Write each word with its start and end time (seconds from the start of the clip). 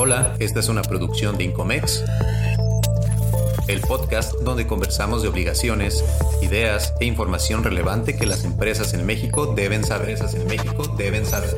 Hola, 0.00 0.36
esta 0.38 0.60
es 0.60 0.68
una 0.68 0.82
producción 0.82 1.36
de 1.36 1.42
Incomex, 1.42 2.04
el 3.66 3.80
podcast 3.80 4.32
donde 4.42 4.64
conversamos 4.64 5.22
de 5.22 5.28
obligaciones, 5.28 6.04
ideas 6.40 6.94
e 7.00 7.06
información 7.06 7.64
relevante 7.64 8.16
que 8.16 8.24
las 8.24 8.44
empresas 8.44 8.94
en 8.94 9.04
México 9.04 9.54
deben 9.56 9.82
saber. 9.82 10.10
Empresas 10.10 10.34
en 10.36 10.46
México 10.46 10.86
deben 10.96 11.26
saber. 11.26 11.50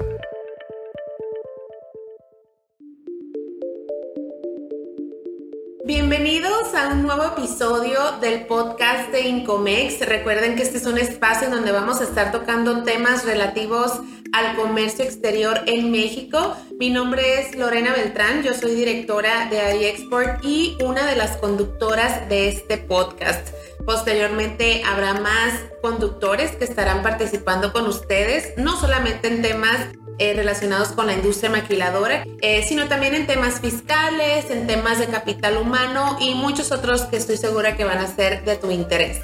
Bienvenidos 5.84 6.74
a 6.74 6.94
un 6.94 7.02
nuevo 7.02 7.24
episodio 7.24 7.98
del 8.22 8.46
podcast 8.46 9.10
de 9.10 9.28
Incomex. 9.28 10.00
Recuerden 10.06 10.56
que 10.56 10.62
este 10.62 10.78
es 10.78 10.86
un 10.86 10.96
espacio 10.96 11.48
en 11.48 11.52
donde 11.52 11.72
vamos 11.72 12.00
a 12.00 12.04
estar 12.04 12.32
tocando 12.32 12.84
temas 12.84 13.26
relativos 13.26 14.00
al 14.32 14.56
comercio 14.56 15.04
exterior 15.04 15.60
en 15.66 15.90
México. 15.90 16.56
Mi 16.78 16.90
nombre 16.90 17.40
es 17.40 17.56
Lorena 17.56 17.92
Beltrán, 17.92 18.42
yo 18.42 18.54
soy 18.54 18.74
directora 18.74 19.48
de 19.50 19.76
iExport 19.76 20.44
y 20.44 20.76
una 20.82 21.06
de 21.06 21.16
las 21.16 21.36
conductoras 21.36 22.28
de 22.28 22.48
este 22.48 22.78
podcast. 22.78 23.48
Posteriormente 23.84 24.82
habrá 24.86 25.14
más 25.14 25.54
conductores 25.82 26.52
que 26.52 26.64
estarán 26.64 27.02
participando 27.02 27.72
con 27.72 27.86
ustedes, 27.86 28.52
no 28.56 28.78
solamente 28.78 29.28
en 29.28 29.42
temas 29.42 29.88
eh, 30.18 30.34
relacionados 30.34 30.88
con 30.88 31.06
la 31.06 31.14
industria 31.14 31.48
maquiladora, 31.48 32.24
eh, 32.42 32.62
sino 32.68 32.88
también 32.88 33.14
en 33.14 33.26
temas 33.26 33.60
fiscales, 33.60 34.50
en 34.50 34.66
temas 34.66 34.98
de 34.98 35.06
capital 35.06 35.56
humano 35.56 36.18
y 36.20 36.34
muchos 36.34 36.72
otros 36.72 37.02
que 37.02 37.16
estoy 37.16 37.38
segura 37.38 37.76
que 37.76 37.84
van 37.84 37.98
a 37.98 38.06
ser 38.06 38.44
de 38.44 38.56
tu 38.56 38.70
interés. 38.70 39.20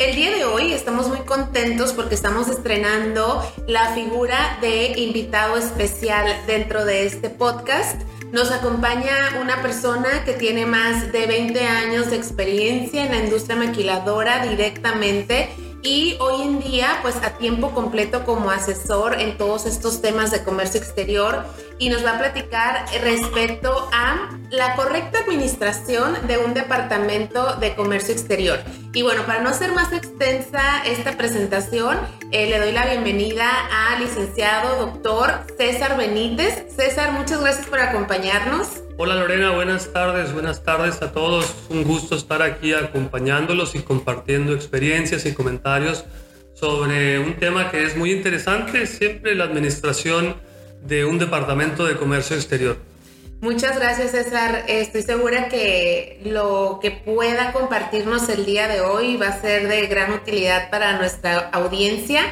El 0.00 0.16
día 0.16 0.34
de 0.34 0.44
hoy 0.44 0.72
estamos 0.72 1.06
muy 1.06 1.20
contentos 1.20 1.92
porque 1.92 2.16
estamos 2.16 2.48
estrenando 2.48 3.48
la 3.68 3.94
figura 3.94 4.58
de 4.60 4.98
invitado 4.98 5.56
especial 5.56 6.26
dentro 6.48 6.84
de 6.84 7.06
este 7.06 7.30
podcast. 7.30 8.02
Nos 8.32 8.50
acompaña 8.50 9.38
una 9.40 9.62
persona 9.62 10.24
que 10.24 10.32
tiene 10.32 10.66
más 10.66 11.12
de 11.12 11.26
20 11.26 11.60
años 11.60 12.10
de 12.10 12.16
experiencia 12.16 13.04
en 13.04 13.12
la 13.12 13.18
industria 13.18 13.54
maquiladora 13.54 14.44
directamente 14.44 15.50
y 15.84 16.16
hoy 16.18 16.42
en 16.42 16.58
día 16.58 16.98
pues 17.02 17.14
a 17.22 17.38
tiempo 17.38 17.70
completo 17.70 18.24
como 18.24 18.50
asesor 18.50 19.20
en 19.20 19.38
todos 19.38 19.64
estos 19.64 20.02
temas 20.02 20.32
de 20.32 20.42
comercio 20.42 20.80
exterior 20.80 21.44
y 21.78 21.88
nos 21.88 22.04
va 22.04 22.16
a 22.16 22.18
platicar 22.18 22.84
respecto 23.00 23.88
a 23.92 24.28
la 24.50 24.74
correcta 24.74 25.20
administración 25.20 26.26
de 26.26 26.38
un 26.38 26.52
departamento 26.52 27.54
de 27.56 27.76
comercio 27.76 28.12
exterior. 28.12 28.58
Y 28.94 29.02
bueno, 29.02 29.26
para 29.26 29.42
no 29.42 29.52
ser 29.52 29.72
más 29.72 29.92
extensa 29.92 30.84
esta 30.86 31.16
presentación, 31.16 31.98
eh, 32.30 32.48
le 32.48 32.60
doy 32.60 32.70
la 32.70 32.86
bienvenida 32.86 33.50
al 33.88 34.00
licenciado 34.00 34.86
doctor 34.86 35.32
César 35.58 35.98
Benítez. 35.98 36.66
César, 36.76 37.10
muchas 37.10 37.40
gracias 37.40 37.66
por 37.66 37.80
acompañarnos. 37.80 38.68
Hola 38.96 39.16
Lorena, 39.16 39.50
buenas 39.50 39.92
tardes, 39.92 40.32
buenas 40.32 40.62
tardes 40.62 41.02
a 41.02 41.10
todos. 41.10 41.56
Un 41.70 41.82
gusto 41.82 42.14
estar 42.14 42.40
aquí 42.40 42.72
acompañándolos 42.72 43.74
y 43.74 43.80
compartiendo 43.80 44.54
experiencias 44.54 45.26
y 45.26 45.34
comentarios 45.34 46.04
sobre 46.54 47.18
un 47.18 47.34
tema 47.40 47.72
que 47.72 47.82
es 47.82 47.96
muy 47.96 48.12
interesante, 48.12 48.86
siempre 48.86 49.34
la 49.34 49.42
administración 49.42 50.36
de 50.82 51.04
un 51.04 51.18
departamento 51.18 51.84
de 51.84 51.96
comercio 51.96 52.36
exterior. 52.36 52.76
Muchas 53.44 53.78
gracias 53.78 54.12
César. 54.12 54.64
Estoy 54.68 55.02
segura 55.02 55.50
que 55.50 56.18
lo 56.24 56.78
que 56.80 56.90
pueda 56.90 57.52
compartirnos 57.52 58.26
el 58.30 58.46
día 58.46 58.68
de 58.68 58.80
hoy 58.80 59.18
va 59.18 59.28
a 59.28 59.38
ser 59.38 59.68
de 59.68 59.86
gran 59.86 60.14
utilidad 60.14 60.70
para 60.70 60.96
nuestra 60.96 61.50
audiencia. 61.52 62.22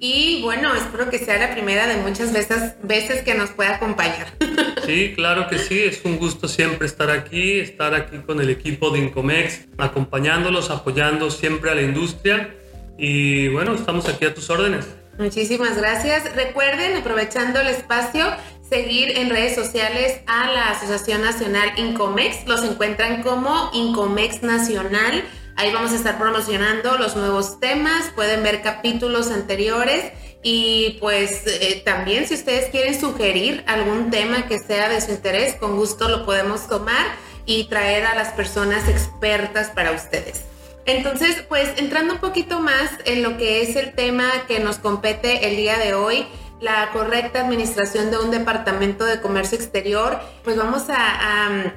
Y 0.00 0.40
bueno, 0.40 0.74
espero 0.74 1.10
que 1.10 1.18
sea 1.18 1.36
la 1.36 1.52
primera 1.52 1.86
de 1.86 1.98
muchas 1.98 2.32
veces, 2.32 2.72
veces 2.82 3.20
que 3.20 3.34
nos 3.34 3.50
pueda 3.50 3.76
acompañar. 3.76 4.28
Sí, 4.86 5.12
claro 5.14 5.46
que 5.46 5.60
sí, 5.60 5.78
es 5.78 6.04
un 6.04 6.18
gusto 6.18 6.48
siempre 6.48 6.88
estar 6.88 7.08
aquí, 7.08 7.60
estar 7.60 7.94
aquí 7.94 8.18
con 8.18 8.40
el 8.40 8.50
equipo 8.50 8.90
de 8.90 8.98
Incomex, 8.98 9.68
acompañándolos, 9.78 10.70
apoyando 10.70 11.30
siempre 11.30 11.70
a 11.70 11.76
la 11.76 11.82
industria. 11.82 12.52
Y 12.98 13.46
bueno, 13.48 13.74
estamos 13.74 14.08
aquí 14.08 14.24
a 14.24 14.34
tus 14.34 14.50
órdenes. 14.50 14.86
Muchísimas 15.18 15.76
gracias. 15.76 16.34
Recuerden, 16.34 16.96
aprovechando 16.96 17.60
el 17.60 17.68
espacio, 17.68 18.26
seguir 18.72 19.18
en 19.18 19.28
redes 19.28 19.54
sociales 19.54 20.22
a 20.26 20.50
la 20.50 20.70
Asociación 20.70 21.20
Nacional 21.20 21.72
Incomex. 21.76 22.46
Los 22.46 22.64
encuentran 22.64 23.22
como 23.22 23.68
Incomex 23.74 24.42
Nacional. 24.42 25.24
Ahí 25.56 25.70
vamos 25.74 25.92
a 25.92 25.96
estar 25.96 26.18
promocionando 26.18 26.96
los 26.96 27.14
nuevos 27.14 27.60
temas, 27.60 28.10
pueden 28.14 28.42
ver 28.42 28.62
capítulos 28.62 29.30
anteriores 29.30 30.12
y 30.42 30.96
pues 31.00 31.42
eh, 31.46 31.82
también 31.84 32.26
si 32.26 32.32
ustedes 32.32 32.70
quieren 32.70 32.98
sugerir 32.98 33.62
algún 33.66 34.10
tema 34.10 34.46
que 34.46 34.58
sea 34.58 34.88
de 34.88 35.02
su 35.02 35.10
interés, 35.10 35.54
con 35.56 35.76
gusto 35.76 36.08
lo 36.08 36.24
podemos 36.24 36.66
tomar 36.66 37.04
y 37.44 37.64
traer 37.64 38.06
a 38.06 38.14
las 38.14 38.28
personas 38.28 38.88
expertas 38.88 39.68
para 39.68 39.90
ustedes. 39.90 40.44
Entonces, 40.86 41.44
pues 41.46 41.68
entrando 41.76 42.14
un 42.14 42.20
poquito 42.20 42.58
más 42.60 42.90
en 43.04 43.22
lo 43.22 43.36
que 43.36 43.60
es 43.60 43.76
el 43.76 43.92
tema 43.92 44.30
que 44.48 44.60
nos 44.60 44.78
compete 44.78 45.46
el 45.46 45.56
día 45.56 45.76
de 45.76 45.92
hoy, 45.92 46.26
la 46.62 46.90
correcta 46.92 47.40
administración 47.40 48.10
de 48.10 48.18
un 48.18 48.30
departamento 48.30 49.04
de 49.04 49.20
comercio 49.20 49.58
exterior, 49.58 50.20
pues 50.44 50.56
vamos 50.56 50.84
a, 50.88 51.74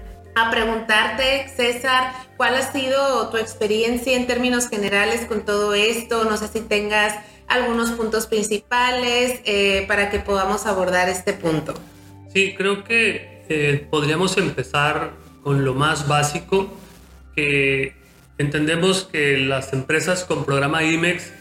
preguntarte, 0.51 1.47
César, 1.55 2.13
¿cuál 2.37 2.55
ha 2.55 2.71
sido 2.71 3.29
tu 3.29 3.37
experiencia 3.37 4.15
en 4.15 4.27
términos 4.27 4.69
generales 4.69 5.25
con 5.25 5.43
todo 5.43 5.73
esto? 5.73 6.25
No 6.25 6.37
sé 6.37 6.47
si 6.49 6.61
tengas 6.61 7.15
algunos 7.47 7.91
puntos 7.91 8.27
principales 8.27 9.39
eh, 9.45 9.85
para 9.87 10.09
que 10.09 10.19
podamos 10.19 10.65
abordar 10.65 11.09
este 11.09 11.33
punto. 11.33 11.73
Sí, 12.31 12.53
creo 12.55 12.83
que 12.83 13.43
eh, 13.49 13.87
podríamos 13.89 14.37
empezar 14.37 15.13
con 15.41 15.65
lo 15.65 15.73
más 15.73 16.07
básico, 16.07 16.71
que 17.35 17.95
entendemos 18.37 19.05
que 19.05 19.37
las 19.37 19.73
empresas 19.73 20.25
con 20.25 20.45
programa 20.45 20.83
IMEX 20.83 21.31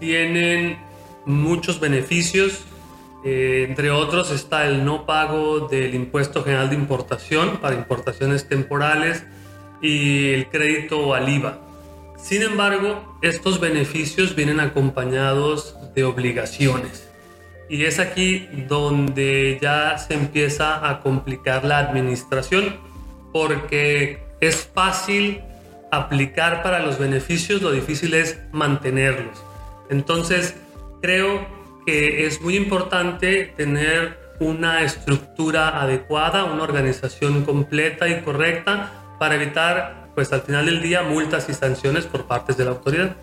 tienen 0.00 0.76
muchos 1.24 1.80
beneficios 1.80 2.64
eh, 3.24 3.64
entre 3.68 3.90
otros 3.90 4.30
está 4.30 4.66
el 4.66 4.84
no 4.84 5.06
pago 5.06 5.66
del 5.68 5.94
impuesto 5.94 6.44
general 6.44 6.68
de 6.68 6.76
importación 6.76 7.56
para 7.56 7.74
importaciones 7.74 8.48
temporales 8.48 9.24
y 9.80 10.30
el 10.30 10.48
crédito 10.48 11.14
al 11.14 11.28
IVA. 11.28 11.58
Sin 12.18 12.42
embargo, 12.42 13.18
estos 13.22 13.60
beneficios 13.60 14.34
vienen 14.34 14.60
acompañados 14.60 15.76
de 15.94 16.04
obligaciones. 16.04 17.08
Y 17.68 17.84
es 17.84 17.98
aquí 17.98 18.46
donde 18.68 19.58
ya 19.60 19.96
se 19.96 20.14
empieza 20.14 20.88
a 20.88 21.00
complicar 21.00 21.64
la 21.64 21.78
administración 21.78 22.76
porque 23.32 24.22
es 24.40 24.68
fácil 24.74 25.40
aplicar 25.90 26.62
para 26.62 26.80
los 26.80 26.98
beneficios, 26.98 27.62
lo 27.62 27.72
difícil 27.72 28.14
es 28.14 28.38
mantenerlos. 28.52 29.42
Entonces, 29.88 30.54
creo 31.00 31.63
que 31.86 32.26
es 32.26 32.40
muy 32.40 32.56
importante 32.56 33.52
tener 33.56 34.18
una 34.40 34.82
estructura 34.82 35.80
adecuada, 35.80 36.44
una 36.44 36.62
organización 36.62 37.44
completa 37.44 38.08
y 38.08 38.22
correcta 38.22 39.16
para 39.18 39.36
evitar, 39.36 40.08
pues 40.14 40.32
al 40.32 40.42
final 40.42 40.66
del 40.66 40.82
día, 40.82 41.02
multas 41.02 41.48
y 41.48 41.54
sanciones 41.54 42.04
por 42.06 42.26
partes 42.26 42.56
de 42.56 42.64
la 42.64 42.72
autoridad. 42.72 43.16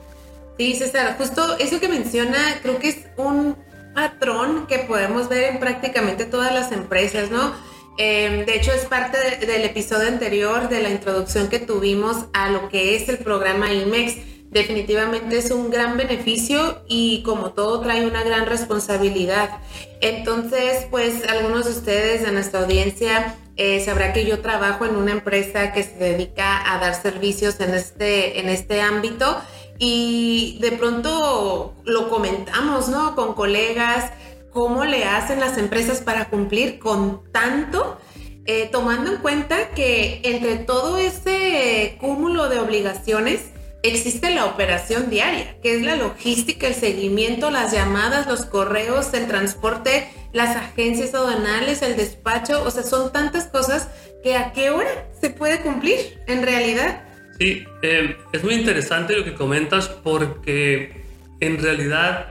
Sí, 0.58 0.76
César, 0.76 1.16
justo 1.18 1.58
eso 1.58 1.80
que 1.80 1.88
menciona, 1.88 2.60
creo 2.62 2.80
que 2.80 2.90
es 2.90 3.00
un 3.18 3.56
patrón 3.94 4.68
que 4.68 4.80
podemos 4.80 5.28
ver 5.28 5.56
en 5.56 5.60
prácticamente 5.60 6.26
todas 6.26 6.54
las 6.54 6.72
empresas, 6.72 7.30
¿no? 7.30 7.54
Em, 7.98 8.46
de 8.46 8.56
hecho, 8.56 8.72
es 8.72 8.86
parte 8.86 9.18
del 9.46 9.64
episodio 9.64 10.08
anterior 10.08 10.70
de 10.70 10.82
la 10.82 10.90
introducción 10.90 11.50
que 11.50 11.60
tuvimos 11.60 12.26
a 12.34 12.50
lo 12.50 12.70
que 12.70 12.96
es 12.96 13.10
el 13.10 13.18
programa 13.18 13.72
IMEX 13.74 14.18
definitivamente 14.52 15.38
es 15.38 15.50
un 15.50 15.70
gran 15.70 15.98
beneficio 15.98 16.84
y 16.88 17.24
como 17.24 17.52
todo 17.54 17.80
trae 17.80 18.06
una 18.06 18.24
gran 18.24 18.46
responsabilidad. 18.46 19.60
Entonces, 20.02 20.86
pues 20.92 21.28
algunos 21.28 21.66
de 21.66 21.72
ustedes 21.72 22.24
de 22.24 22.32
nuestra 22.32 22.62
audiencia 22.62 23.36
eh, 23.56 23.84
sabrá 23.84 24.14
que 24.14 24.26
yo 24.26 24.42
trabajo 24.42 24.86
en 24.86 24.96
una 24.96 25.14
empresa 25.14 25.72
que 25.72 25.84
se 25.84 25.96
dedica 25.96 26.74
a 26.74 26.80
dar 26.80 26.96
servicios 26.96 27.60
en 27.62 27.74
este, 27.74 28.40
en 28.40 28.50
este 28.50 28.82
ámbito 28.82 29.38
y 29.80 30.58
de 30.62 30.74
pronto 30.74 31.74
lo 31.86 32.10
comentamos, 32.10 32.90
¿no? 32.90 33.16
Con 33.16 33.34
colegas, 33.34 34.12
cómo 34.52 34.84
le 34.84 35.06
hacen 35.06 35.40
las 35.40 35.58
empresas 35.58 36.02
para 36.02 36.30
cumplir 36.30 36.78
con 36.78 37.24
tanto. 37.32 37.98
Eh, 38.46 38.70
tomando 38.72 39.12
en 39.12 39.18
cuenta 39.18 39.70
que 39.70 40.20
entre 40.24 40.56
todo 40.56 40.98
ese 40.98 41.96
cúmulo 42.02 42.50
de 42.50 42.60
obligaciones, 42.60 43.52
existe 43.84 44.30
la 44.30 44.46
operación 44.46 45.10
diaria, 45.10 45.56
que 45.62 45.76
es 45.76 45.82
la 45.82 45.96
logística, 45.96 46.68
el 46.68 46.76
seguimiento, 46.76 47.50
las 47.52 47.72
llamadas, 47.72 48.28
los 48.28 48.46
correos, 48.46 49.14
el 49.14 49.28
transporte, 49.28 50.10
las 50.34 50.56
agencias 50.56 51.14
aduanales, 51.14 51.82
el 51.82 51.98
despacho, 51.98 52.64
o 52.64 52.72
sea, 52.72 52.84
son 52.84 53.12
tantas 53.12 53.46
cosas 53.46 53.90
que 54.24 54.36
a 54.36 54.54
qué 54.54 54.70
hora 54.70 55.08
se 55.20 55.30
puede 55.30 55.62
cumplir 55.62 56.20
en 56.28 56.44
realidad. 56.44 57.04
Sí, 57.40 57.66
eh, 57.82 58.18
es 58.32 58.44
muy 58.44 58.54
interesante 58.54 59.18
lo 59.18 59.24
que 59.24 59.34
comentas 59.34 59.88
porque 59.88 61.04
en 61.40 61.62
realidad 61.62 62.28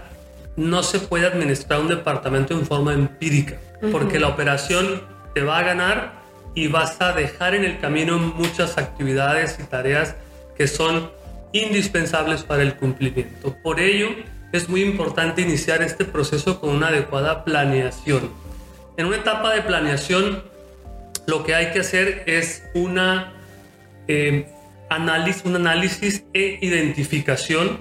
no 0.56 0.82
se 0.82 1.00
puede 1.00 1.26
administrar 1.26 1.81
un 1.81 1.88
departamento 1.88 2.55
en 2.55 2.64
forma 2.64 2.93
empírica, 2.93 3.58
porque 3.91 4.20
la 4.20 4.29
operación 4.29 5.02
te 5.35 5.43
va 5.43 5.58
a 5.58 5.62
ganar 5.62 6.20
y 6.55 6.69
vas 6.69 7.00
a 7.00 7.12
dejar 7.12 7.55
en 7.55 7.64
el 7.64 7.81
camino 7.81 8.19
muchas 8.19 8.79
actividades 8.79 9.58
y 9.58 9.64
tareas 9.64 10.17
que 10.56 10.69
son 10.69 11.11
indispensables 11.52 12.43
para 12.43 12.62
el 12.62 12.75
cumplimiento. 12.75 13.56
Por 13.62 13.81
ello, 13.81 14.08
es 14.52 14.69
muy 14.69 14.82
importante 14.82 15.43
iniciar 15.43 15.82
este 15.82 16.05
proceso 16.05 16.61
con 16.61 16.70
una 16.70 16.88
adecuada 16.88 17.44
planeación. 17.44 18.31
En 18.97 19.06
una 19.06 19.17
etapa 19.17 19.55
de 19.55 19.62
planeación, 19.62 20.43
lo 21.26 21.44
que 21.44 21.55
hay 21.55 21.73
que 21.73 21.81
hacer 21.81 22.25
es 22.26 22.64
una, 22.75 23.32
eh, 24.08 24.49
análisis, 24.88 25.44
un 25.44 25.56
análisis 25.56 26.25
e 26.35 26.58
identificación 26.61 27.79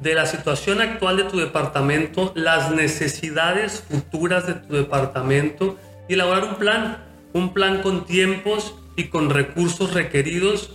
de 0.00 0.14
la 0.14 0.24
situación 0.24 0.80
actual 0.80 1.18
de 1.18 1.24
tu 1.24 1.38
departamento, 1.38 2.32
las 2.34 2.70
necesidades 2.72 3.84
futuras 3.88 4.46
de 4.46 4.54
tu 4.54 4.74
departamento 4.74 5.78
y 6.08 6.14
elaborar 6.14 6.44
un 6.44 6.54
plan, 6.54 7.04
un 7.34 7.52
plan 7.52 7.82
con 7.82 8.06
tiempos 8.06 8.74
y 8.96 9.04
con 9.04 9.28
recursos 9.28 9.92
requeridos 9.92 10.70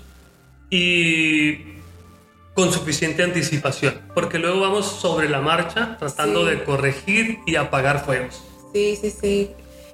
y 0.70 1.75
con 2.56 2.72
suficiente 2.72 3.22
anticipación, 3.22 4.02
porque 4.16 4.40
luego 4.40 4.62
vamos 4.62 4.86
sobre 4.86 5.28
la 5.30 5.42
marcha 5.42 5.98
tratando 6.00 6.46
de 6.46 6.64
corregir 6.64 7.40
y 7.46 7.58
apagar 7.58 8.06
fuegos. 8.06 8.42
Sí, 8.74 8.98
sí, 9.00 9.12
sí. 9.12 9.52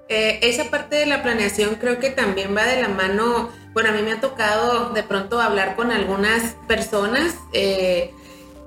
Eh, 0.07 0.39
esa 0.43 0.65
parte 0.69 0.95
de 0.95 1.07
la 1.07 1.23
planeación 1.23 1.75
creo 1.75 1.99
que 1.99 2.11
también 2.11 2.55
va 2.55 2.65
de 2.65 2.79
la 2.79 2.89
mano, 2.89 3.49
bueno, 3.73 3.89
a 3.89 3.91
mí 3.93 4.03
me 4.03 4.11
ha 4.11 4.21
tocado 4.21 4.91
de 4.91 5.01
pronto 5.01 5.41
hablar 5.41 5.75
con 5.75 5.91
algunas 5.91 6.55
personas 6.67 7.33
eh, 7.53 8.13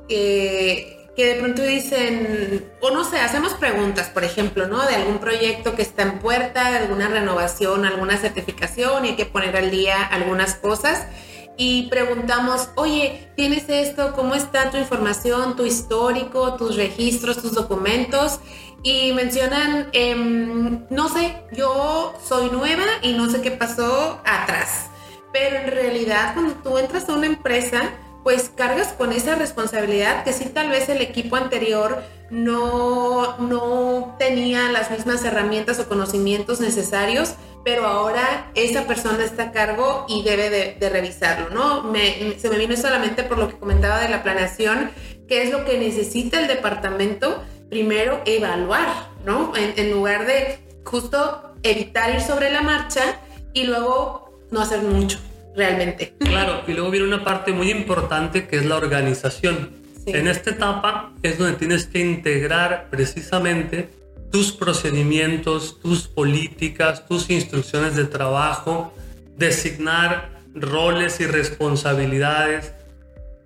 que, 0.08 1.10
que 1.14 1.26
de 1.26 1.34
pronto 1.40 1.62
dicen, 1.62 2.64
o 2.80 2.90
no 2.90 3.04
sé, 3.04 3.20
hacemos 3.20 3.52
preguntas, 3.54 4.08
por 4.08 4.24
ejemplo, 4.24 4.66
¿no? 4.66 4.84
De 4.86 4.96
algún 4.96 5.18
proyecto 5.18 5.76
que 5.76 5.82
está 5.82 6.02
en 6.02 6.18
puerta, 6.18 6.70
de 6.72 6.78
alguna 6.78 7.08
renovación, 7.08 7.84
alguna 7.84 8.16
certificación 8.16 9.04
y 9.04 9.10
hay 9.10 9.16
que 9.16 9.26
poner 9.26 9.56
al 9.56 9.70
día 9.70 10.02
algunas 10.02 10.56
cosas 10.56 11.06
y 11.56 11.88
preguntamos, 11.88 12.70
oye, 12.74 13.30
¿tienes 13.36 13.68
esto? 13.68 14.12
¿Cómo 14.14 14.34
está 14.34 14.70
tu 14.70 14.76
información, 14.76 15.56
tu 15.56 15.64
histórico, 15.64 16.54
tus 16.54 16.76
registros, 16.76 17.40
tus 17.40 17.52
documentos? 17.52 18.40
Y 18.82 19.12
mencionan, 19.12 19.88
em, 19.92 20.84
no 20.90 21.08
sé, 21.08 21.42
yo 21.52 22.14
soy 22.26 22.50
nueva 22.50 22.84
y 23.02 23.12
no 23.12 23.30
sé 23.30 23.40
qué 23.40 23.50
pasó 23.50 24.20
atrás. 24.24 24.90
Pero 25.32 25.56
en 25.56 25.70
realidad 25.70 26.34
cuando 26.34 26.54
tú 26.54 26.76
entras 26.78 27.08
a 27.08 27.14
una 27.14 27.26
empresa, 27.26 27.92
pues 28.24 28.50
cargas 28.52 28.88
con 28.94 29.12
esa 29.12 29.34
responsabilidad 29.34 30.24
que 30.24 30.32
sí 30.32 30.46
tal 30.46 30.70
vez 30.70 30.88
el 30.88 31.02
equipo 31.02 31.36
anterior 31.36 32.02
no, 32.30 33.36
no 33.36 34.16
tenía 34.18 34.72
las 34.72 34.90
mismas 34.90 35.22
herramientas 35.24 35.78
o 35.78 35.88
conocimientos 35.88 36.58
necesarios, 36.60 37.34
pero 37.64 37.86
ahora 37.86 38.50
esa 38.54 38.86
persona 38.86 39.22
está 39.22 39.44
a 39.44 39.52
cargo 39.52 40.06
y 40.08 40.22
debe 40.22 40.48
de, 40.48 40.88
revisarlo, 40.88 41.50
¿no? 41.50 41.92
se 42.38 42.48
me 42.48 42.56
vino 42.56 42.76
solamente 42.76 43.24
por 43.24 43.38
lo 43.38 43.48
que 43.48 43.58
comentaba 43.58 44.00
de 44.00 44.08
la 44.08 44.22
planeación, 44.22 44.90
qué 45.28 45.42
es 45.42 45.52
lo 45.52 45.66
que 45.66 45.78
necesita 45.78 46.40
el 46.40 46.48
departamento, 46.48 47.42
primero 47.68 48.22
evaluar, 48.24 49.10
¿no? 49.26 49.52
en 49.54 49.90
lugar 49.90 50.26
de 50.26 50.58
justo 50.84 51.54
evitar 51.62 52.14
ir 52.14 52.22
sobre 52.22 52.50
la 52.50 52.62
marcha 52.62 53.20
y 53.52 53.64
luego 53.64 54.40
no 54.50 54.60
hacer 54.62 54.82
mucho 54.82 55.18
realmente. 55.56 56.14
Claro, 56.34 56.62
y 56.66 56.72
luego 56.72 56.90
viene 56.90 57.06
una 57.06 57.22
parte 57.22 57.52
muy 57.52 57.70
importante 57.70 58.48
que 58.48 58.56
es 58.56 58.66
la 58.66 58.76
organización. 58.76 59.70
En 60.06 60.26
esta 60.26 60.50
etapa 60.50 61.12
es 61.22 61.38
donde 61.38 61.56
tienes 61.56 61.86
que 61.86 62.00
integrar 62.00 62.88
precisamente 62.90 63.88
tus 64.30 64.52
procedimientos, 64.52 65.80
tus 65.80 66.08
políticas, 66.08 67.06
tus 67.06 67.30
instrucciones 67.30 67.94
de 67.94 68.04
trabajo, 68.04 68.92
designar 69.38 70.30
roles 70.54 71.20
y 71.20 71.26
responsabilidades. 71.26 72.74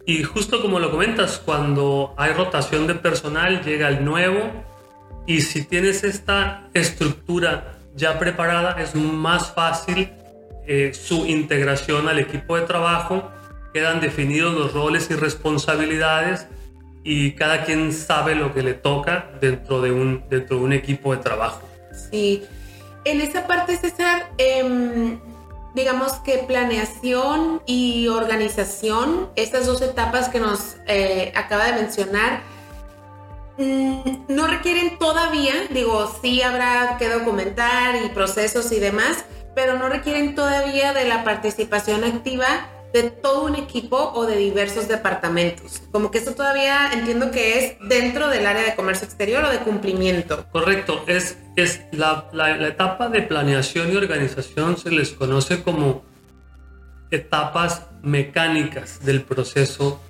Y 0.07 0.23
justo 0.23 0.63
como 0.63 0.79
lo 0.79 0.91
comentas, 0.91 1.39
cuando 1.45 2.15
hay 2.17 2.33
rotación 2.33 2.87
de 2.87 2.95
personal, 2.95 3.63
llega 3.63 3.89
el 3.89 4.05
nuevo 4.05 4.51
y 5.27 5.43
si 5.43 5.65
tienes 5.65 6.05
esta 6.05 6.69
estructura 6.73 7.79
ya 7.95 8.19
preparada, 8.19 8.81
es 8.81 8.95
más 8.95 9.53
fácil 9.53 10.11
eh, 10.71 10.93
su 10.93 11.25
integración 11.25 12.09
al 12.09 12.19
equipo 12.19 12.57
de 12.57 12.67
trabajo, 12.67 13.31
quedan 13.73 14.01
definidos 14.01 14.55
los 14.55 14.75
roles 14.75 15.11
y 15.11 15.15
responsabilidades 15.15 16.47
y 17.03 17.33
cada 17.33 17.65
quien 17.65 17.91
sabe 17.91 18.35
lo 18.35 18.53
que 18.53 18.63
le 18.63 18.75
toca 18.75 19.31
dentro 19.41 19.81
de 19.81 19.93
un, 19.93 20.25
dentro 20.29 20.59
de 20.59 20.63
un 20.65 20.75
equipo 20.75 21.17
de 21.17 21.23
trabajo. 21.23 21.63
Sí, 22.11 22.45
en 23.05 23.23
esa 23.23 23.47
parte, 23.47 23.79
César, 23.79 24.29
em, 24.37 25.19
digamos 25.75 26.13
que 26.25 26.37
planeación 26.39 27.63
y 27.65 28.09
organización, 28.09 29.31
estas 29.37 29.65
dos 29.65 29.81
etapas 29.81 30.29
que 30.29 30.39
nos 30.39 30.77
eh, 30.87 31.33
acaba 31.35 31.65
de 31.65 31.81
mencionar, 31.81 32.43
mm, 33.57 34.27
no 34.29 34.47
requieren 34.47 34.99
todavía, 34.99 35.55
digo, 35.71 36.15
sí 36.21 36.43
habrá 36.43 36.99
que 36.99 37.09
documentar 37.09 37.97
y 38.05 38.11
procesos 38.11 38.71
y 38.73 38.81
demás, 38.81 39.25
pero 39.59 39.77
no 39.77 39.89
requieren 39.89 40.37
todavía 40.37 40.93
de 40.93 41.05
la 41.05 41.25
participación 41.25 42.05
activa 42.05 42.47
de 42.93 43.11
todo 43.11 43.45
un 43.45 43.57
equipo 43.57 44.13
o 44.15 44.25
de 44.25 44.37
diversos 44.37 44.87
departamentos. 44.87 45.83
Como 45.91 46.13
que 46.13 46.19
esto 46.19 46.33
todavía 46.37 46.93
entiendo 46.93 47.33
que 47.33 47.59
es 47.59 47.77
dentro 47.89 48.29
del 48.29 48.47
área 48.47 48.63
de 48.63 48.77
comercio 48.77 49.05
exterior 49.05 49.43
o 49.43 49.51
de 49.51 49.59
cumplimiento. 49.59 50.47
Correcto, 50.53 51.03
es, 51.09 51.39
es 51.57 51.81
la, 51.91 52.29
la, 52.33 52.57
la 52.57 52.69
etapa 52.69 53.09
de 53.09 53.23
planeación 53.23 53.93
y 53.93 53.97
organización 53.97 54.77
se 54.77 54.93
les 54.93 55.11
conoce 55.11 55.61
como 55.65 56.05
etapas 57.11 57.83
mecánicas 58.01 59.05
del 59.05 59.23
proceso, 59.23 60.01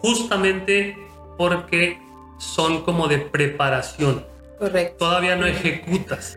justamente 0.00 0.98
porque 1.38 2.00
son 2.40 2.82
como 2.82 3.06
de 3.06 3.18
preparación. 3.18 4.26
Correcto. 4.58 4.96
Todavía 4.98 5.36
no 5.36 5.46
ejecutas. 5.46 6.36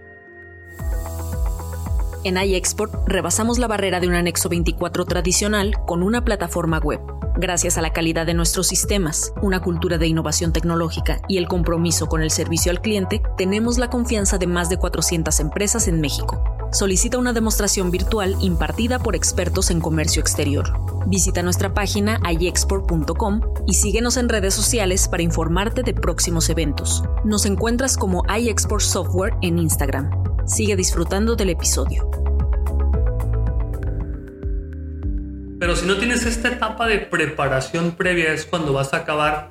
En 2.25 2.37
iExport 2.37 3.07
rebasamos 3.07 3.59
la 3.59 3.67
barrera 3.67 3.99
de 3.99 4.07
un 4.07 4.15
anexo 4.15 4.49
24 4.49 5.05
tradicional 5.05 5.75
con 5.85 6.01
una 6.01 6.25
plataforma 6.25 6.79
web. 6.79 6.99
Gracias 7.37 7.77
a 7.77 7.83
la 7.83 7.93
calidad 7.93 8.25
de 8.25 8.33
nuestros 8.33 8.65
sistemas, 8.65 9.31
una 9.43 9.61
cultura 9.61 9.99
de 9.99 10.07
innovación 10.07 10.51
tecnológica 10.51 11.21
y 11.27 11.37
el 11.37 11.47
compromiso 11.47 12.07
con 12.07 12.23
el 12.23 12.31
servicio 12.31 12.71
al 12.71 12.81
cliente, 12.81 13.21
tenemos 13.37 13.77
la 13.77 13.91
confianza 13.91 14.39
de 14.39 14.47
más 14.47 14.69
de 14.69 14.77
400 14.77 15.39
empresas 15.39 15.87
en 15.87 16.01
México. 16.01 16.43
Solicita 16.71 17.19
una 17.19 17.31
demostración 17.31 17.91
virtual 17.91 18.35
impartida 18.41 18.97
por 18.97 19.15
expertos 19.15 19.69
en 19.69 19.79
comercio 19.79 20.19
exterior. 20.19 20.73
Visita 21.05 21.43
nuestra 21.43 21.75
página 21.75 22.19
iexport.com 22.27 23.41
y 23.67 23.75
síguenos 23.75 24.17
en 24.17 24.29
redes 24.29 24.55
sociales 24.55 25.07
para 25.07 25.21
informarte 25.21 25.83
de 25.83 25.93
próximos 25.93 26.49
eventos. 26.49 27.03
Nos 27.23 27.45
encuentras 27.45 27.97
como 27.97 28.23
iExport 28.35 28.81
Software 28.81 29.35
en 29.43 29.59
Instagram. 29.59 30.09
Sigue 30.47 30.75
disfrutando 30.75 31.35
del 31.35 31.49
episodio. 31.49 32.24
Pero 35.65 35.75
si 35.75 35.87
no 35.87 35.97
tienes 35.97 36.23
esta 36.27 36.49
etapa 36.49 36.85
de 36.85 36.99
preparación 36.99 37.93
previa 37.93 38.31
es 38.31 38.45
cuando 38.45 38.71
vas 38.71 38.93
a 38.93 38.97
acabar 38.97 39.49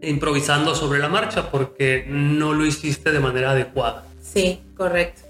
improvisando 0.00 0.74
sobre 0.74 0.98
la 0.98 1.10
marcha 1.10 1.50
porque 1.50 2.06
no 2.08 2.54
lo 2.54 2.64
hiciste 2.64 3.12
de 3.12 3.20
manera 3.20 3.50
adecuada. 3.50 4.06
Sí, 4.18 4.60
correcto. 4.74 5.20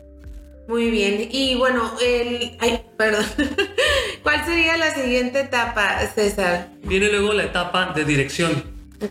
Muy 0.69 0.93
bien. 0.93 1.29
Y 1.33 1.57
bueno, 1.57 1.91
el... 2.01 2.57
Ay, 2.61 2.85
perdón. 2.97 3.25
¿Cuál 4.23 4.45
sería 4.45 4.77
la 4.77 4.95
siguiente 4.95 5.41
etapa, 5.41 5.99
César? 6.15 6.69
Viene 6.85 7.09
luego 7.09 7.33
la 7.33 7.43
etapa 7.43 7.93
de 7.93 8.05
dirección. 8.05 8.63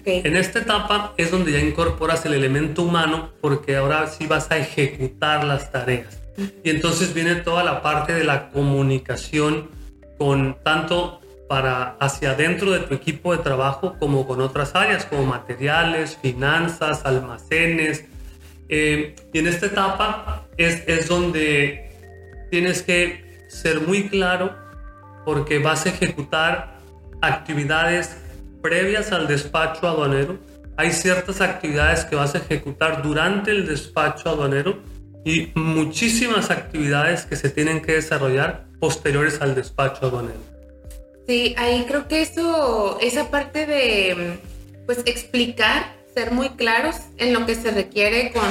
En 0.06 0.38
esta 0.38 0.60
etapa 0.60 1.14
es 1.18 1.30
donde 1.30 1.52
ya 1.52 1.60
incorporas 1.60 2.26
el 2.26 2.36
elemento 2.36 2.84
humano 2.84 3.32
porque 3.42 3.76
ahora 3.76 4.08
sí 4.08 4.28
vas 4.28 4.50
a 4.50 4.60
ejecutar 4.60 5.44
las 5.44 5.74
tareas. 5.74 6.22
Y 6.64 6.70
entonces 6.70 7.14
viene 7.14 7.36
toda 7.36 7.66
la 7.66 7.82
parte 7.82 8.14
de 8.14 8.24
la 8.24 8.50
comunicación 8.50 9.75
con 10.18 10.58
tanto 10.64 11.22
para 11.48 11.96
hacia 12.00 12.32
adentro 12.32 12.72
de 12.72 12.80
tu 12.80 12.94
equipo 12.96 13.36
de 13.36 13.44
trabajo 13.44 13.96
como 14.00 14.28
con 14.28 14.42
otras 14.42 14.76
áreas 14.76 15.06
como 15.06 15.26
materiales, 15.26 16.18
finanzas, 16.22 17.06
almacenes. 17.06 18.06
Eh, 18.68 19.16
y 19.32 19.40
en 19.40 19.48
esta 19.48 19.68
etapa 19.68 20.48
es, 20.58 20.84
es 20.88 21.08
donde 21.08 21.92
tienes 22.50 22.82
que 22.82 23.46
ser 23.48 23.82
muy 23.82 24.10
claro 24.10 24.56
porque 25.24 25.60
vas 25.60 25.86
a 25.86 25.90
ejecutar 25.90 26.78
actividades 27.22 28.18
previas 28.62 29.12
al 29.12 29.28
despacho 29.28 29.88
aduanero. 29.88 30.40
Hay 30.78 30.92
ciertas 30.92 31.42
actividades 31.42 32.06
que 32.06 32.16
vas 32.16 32.36
a 32.36 32.40
ejecutar 32.40 33.02
durante 33.02 33.52
el 33.52 33.68
despacho 33.68 34.30
aduanero 34.30 34.80
y 35.24 35.52
muchísimas 35.56 36.52
actividades 36.52 37.26
que 37.26 37.36
se 37.36 37.50
tienen 37.50 37.82
que 37.82 37.94
desarrollar 37.94 38.65
posteriores 38.80 39.42
al 39.42 39.56
despacho 39.56 40.06
aduanero. 40.06 40.40
Sí, 41.28 41.56
ahí 41.58 41.86
creo 41.88 42.08
que 42.08 42.22
eso, 42.22 43.00
esa 43.02 43.32
parte 43.32 43.66
de 43.66 44.40
pues 44.86 45.00
explicar, 45.06 45.96
ser 46.14 46.32
muy 46.32 46.50
claros 46.50 46.98
en 47.18 47.34
lo 47.34 47.46
que 47.46 47.56
se 47.56 47.72
requiere 47.72 48.32
con 48.32 48.44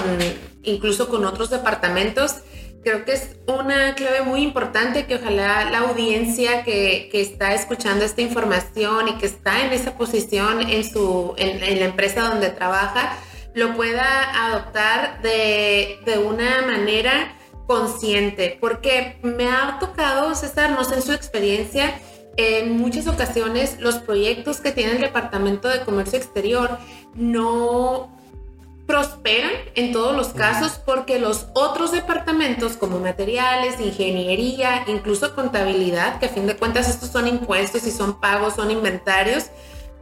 incluso 0.64 1.08
con 1.08 1.24
otros 1.24 1.50
departamentos, 1.50 2.36
creo 2.82 3.04
que 3.04 3.12
es 3.12 3.36
una 3.46 3.94
clave 3.94 4.22
muy 4.22 4.42
importante 4.42 5.06
que 5.06 5.16
ojalá 5.16 5.70
la 5.70 5.78
audiencia 5.78 6.64
que, 6.64 7.08
que, 7.10 7.20
está 7.20 7.54
escuchando 7.54 8.04
esta 8.04 8.20
información 8.20 9.08
y 9.08 9.18
que 9.18 9.26
está 9.26 9.64
en 9.64 9.72
esa 9.72 9.96
posición 9.96 10.60
en, 10.68 10.84
su, 10.84 11.34
en, 11.38 11.60
la 11.60 11.86
empresa 11.86 12.28
donde 12.28 12.50
trabaja, 12.50 13.16
lo 13.54 13.74
pueda 13.74 14.48
adoptar 14.48 15.22
de, 15.22 16.00
de 16.04 16.18
una 16.18 16.62
manera 16.62 17.36
consciente, 17.66 18.58
porque 18.60 19.18
me 19.22 19.48
ha 19.48 19.78
tocado, 19.78 20.34
César, 20.34 20.70
no 20.70 20.84
sé 20.84 20.96
en 20.96 21.02
su 21.02 21.12
experiencia, 21.12 21.98
en 22.36 22.76
muchas 22.76 23.06
ocasiones 23.06 23.78
los 23.80 23.96
proyectos 23.96 24.60
que 24.60 24.72
tiene 24.72 24.92
el 24.92 25.00
Departamento 25.00 25.68
de 25.68 25.80
Comercio 25.80 26.18
Exterior 26.18 26.78
no 27.14 28.10
prosperan 28.86 29.52
en 29.76 29.92
todos 29.92 30.14
los 30.14 30.28
casos 30.28 30.80
porque 30.84 31.18
los 31.18 31.46
otros 31.54 31.92
departamentos 31.92 32.76
como 32.76 32.98
materiales, 32.98 33.80
ingeniería, 33.80 34.84
incluso 34.86 35.34
contabilidad, 35.34 36.18
que 36.18 36.26
a 36.26 36.28
fin 36.28 36.46
de 36.46 36.56
cuentas 36.56 36.88
estos 36.88 37.08
son 37.08 37.26
impuestos 37.26 37.86
y 37.86 37.90
son 37.90 38.20
pagos, 38.20 38.54
son 38.54 38.70
inventarios, 38.70 39.46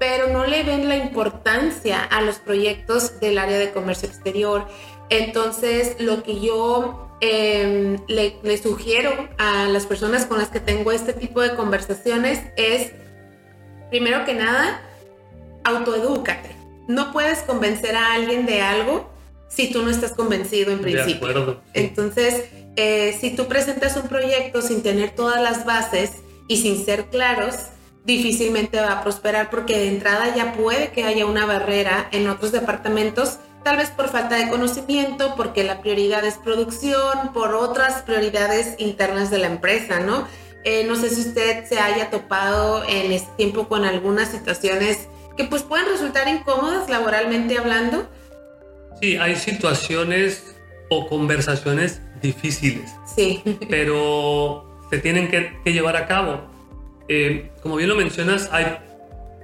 pero 0.00 0.28
no 0.28 0.46
le 0.46 0.64
ven 0.64 0.88
la 0.88 0.96
importancia 0.96 2.02
a 2.02 2.22
los 2.22 2.38
proyectos 2.38 3.20
del 3.20 3.38
área 3.38 3.58
de 3.58 3.70
comercio 3.70 4.08
exterior. 4.08 4.66
Entonces, 5.10 5.96
lo 6.00 6.24
que 6.24 6.40
yo 6.40 7.11
em, 7.22 7.96
le, 8.08 8.36
le, 8.42 8.58
sugiero 8.58 9.28
a 9.38 9.64
las 9.68 9.86
personas 9.86 10.26
con 10.26 10.38
las 10.38 10.48
que 10.50 10.60
tengo 10.60 10.92
este 10.92 11.14
tipo 11.14 11.40
de 11.40 11.54
conversaciones 11.54 12.40
es, 12.56 12.92
primero 13.90 14.26
que 14.26 14.34
nada, 14.34 14.82
autoedúcate 15.64 16.52
no 16.88 17.12
puedes 17.12 17.40
convencer 17.40 17.96
a 17.96 18.14
alguien 18.14 18.46
de 18.46 18.60
algo 18.60 19.10
si 19.48 19.70
tú 19.70 19.82
no 19.82 19.90
estás 19.90 20.12
convencido 20.12 20.72
en 20.72 20.80
principio. 20.80 21.60
Entonces, 21.74 22.44
eh, 22.76 23.16
si 23.20 23.30
tú 23.36 23.46
presentas 23.46 23.96
un 23.96 24.08
proyecto 24.08 24.62
sin 24.62 24.82
tener 24.82 25.10
todas 25.10 25.42
las 25.42 25.66
bases 25.66 26.12
y 26.48 26.56
sin 26.56 26.84
ser 26.84 27.06
claros, 27.06 27.54
difícilmente 28.04 28.80
va 28.80 28.92
a 28.92 29.02
prosperar 29.02 29.50
porque 29.50 29.78
de 29.78 29.88
entrada 29.88 30.34
ya 30.34 30.54
puede 30.54 30.90
que 30.90 31.04
haya 31.04 31.26
una 31.26 31.46
barrera 31.46 32.08
en 32.12 32.28
otros 32.28 32.50
departamentos, 32.50 33.38
tal 33.64 33.76
vez 33.76 33.90
por 33.90 34.08
falta 34.08 34.36
de 34.36 34.48
conocimiento, 34.48 35.34
porque 35.36 35.64
la 35.64 35.80
prioridad 35.80 36.24
es 36.24 36.34
producción, 36.34 37.32
por 37.32 37.54
otras 37.54 38.02
prioridades 38.02 38.74
internas 38.78 39.30
de 39.30 39.38
la 39.38 39.46
empresa, 39.46 40.00
¿no? 40.00 40.26
Eh, 40.64 40.84
no 40.86 40.94
sé 40.94 41.10
si 41.10 41.20
usted 41.22 41.64
se 41.64 41.78
haya 41.80 42.10
topado 42.10 42.84
en 42.88 43.10
este 43.12 43.30
tiempo 43.36 43.68
con 43.68 43.84
algunas 43.84 44.30
situaciones 44.30 45.08
que 45.36 45.44
pues 45.44 45.62
pueden 45.62 45.86
resultar 45.86 46.28
incómodas 46.28 46.88
laboralmente 46.88 47.58
hablando. 47.58 48.08
Sí, 49.00 49.16
hay 49.16 49.34
situaciones 49.34 50.54
o 50.88 51.08
conversaciones 51.08 52.00
difíciles. 52.20 52.90
Sí. 53.16 53.42
Pero 53.68 54.64
se 54.90 54.98
tienen 54.98 55.28
que, 55.28 55.58
llevar 55.64 55.96
a 55.96 56.06
cabo. 56.06 56.42
Eh, 57.08 57.50
como 57.62 57.76
bien 57.76 57.88
lo 57.88 57.96
mencionas, 57.96 58.48
hay, 58.52 58.78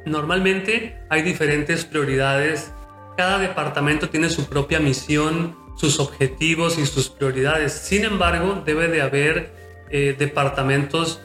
normalmente 0.04 0.98
hay 1.08 1.22
diferentes 1.22 1.84
prioridades. 1.84 2.70
Cada 3.18 3.40
departamento 3.40 4.10
tiene 4.10 4.30
su 4.30 4.44
propia 4.44 4.78
misión, 4.78 5.56
sus 5.75 5.98
objetivos 5.98 6.78
y 6.78 6.87
sus 6.87 7.08
prioridades. 7.08 7.72
Sin 7.72 8.04
embargo, 8.04 8.62
debe 8.64 8.87
de 8.87 9.02
haber 9.02 9.52
eh, 9.90 10.14
departamentos, 10.16 11.20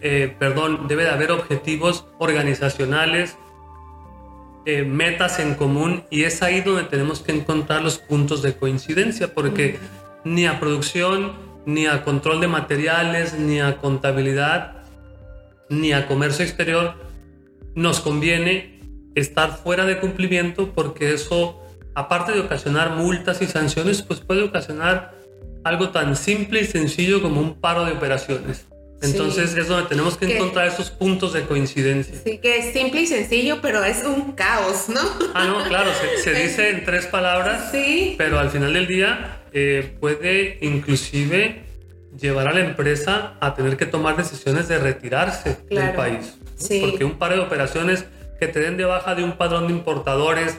eh, 0.00 0.34
perdón, 0.38 0.88
debe 0.88 1.02
de 1.02 1.10
haber 1.10 1.32
objetivos 1.32 2.06
organizacionales, 2.18 3.36
eh, 4.64 4.84
metas 4.84 5.38
en 5.38 5.56
común 5.56 6.04
y 6.08 6.22
es 6.22 6.40
ahí 6.40 6.62
donde 6.62 6.84
tenemos 6.84 7.20
que 7.20 7.32
encontrar 7.32 7.82
los 7.82 7.98
puntos 7.98 8.40
de 8.40 8.56
coincidencia, 8.56 9.34
porque 9.34 9.78
ni 10.24 10.46
a 10.46 10.58
producción, 10.58 11.34
ni 11.66 11.84
a 11.84 12.02
control 12.02 12.40
de 12.40 12.48
materiales, 12.48 13.34
ni 13.38 13.60
a 13.60 13.76
contabilidad, 13.76 14.84
ni 15.68 15.92
a 15.92 16.06
comercio 16.06 16.46
exterior 16.46 16.94
nos 17.74 18.00
conviene 18.00 18.75
estar 19.16 19.56
fuera 19.56 19.84
de 19.84 19.98
cumplimiento 19.98 20.72
porque 20.72 21.12
eso, 21.12 21.60
aparte 21.94 22.32
de 22.32 22.40
ocasionar 22.40 22.90
multas 22.90 23.42
y 23.42 23.46
sanciones, 23.46 24.02
pues 24.02 24.20
puede 24.20 24.42
ocasionar 24.42 25.14
algo 25.64 25.90
tan 25.90 26.14
simple 26.14 26.60
y 26.60 26.64
sencillo 26.64 27.20
como 27.20 27.40
un 27.40 27.60
paro 27.60 27.84
de 27.84 27.92
operaciones. 27.92 28.66
Entonces 29.02 29.54
es 29.56 29.68
donde 29.68 29.88
tenemos 29.88 30.16
que, 30.16 30.34
encontrar 30.34 30.68
esos 30.68 30.90
puntos 30.90 31.32
de 31.32 31.42
coincidencia. 31.42 32.14
Sí, 32.24 32.38
que 32.38 32.58
es 32.58 32.72
simple 32.72 33.02
y 33.02 33.06
sencillo, 33.06 33.58
pero 33.60 33.84
es 33.84 34.04
un 34.04 34.32
caos, 34.32 34.88
¿no? 34.88 35.00
Ah, 35.34 35.44
no, 35.46 35.64
claro, 35.64 35.90
se, 36.22 36.32
dice 36.42 36.70
en 36.70 36.84
tres 36.84 37.06
palabras, 37.06 37.70
sí. 37.72 38.14
pero 38.16 38.38
al 38.38 38.50
final 38.50 38.72
del 38.72 38.86
día 38.86 39.42
eh, 39.52 39.96
puede 40.00 40.58
inclusive 40.62 41.64
llevar 42.18 42.48
a 42.48 42.52
la 42.52 42.60
empresa 42.60 43.34
a 43.40 43.54
tener 43.54 43.76
que 43.76 43.86
tomar 43.86 44.16
decisiones 44.16 44.68
de 44.68 44.78
retirarse 44.78 45.58
del 45.68 45.92
país. 45.92 46.34
Sí. 46.56 46.80
Porque 46.80 47.04
un 47.04 47.18
par 47.18 47.34
de 47.34 47.40
operaciones 47.40 48.06
que 48.38 48.48
te 48.48 48.60
den 48.60 48.76
de 48.76 48.84
baja 48.84 49.14
de 49.14 49.24
un 49.24 49.32
padrón 49.32 49.68
de 49.68 49.72
importadores, 49.72 50.58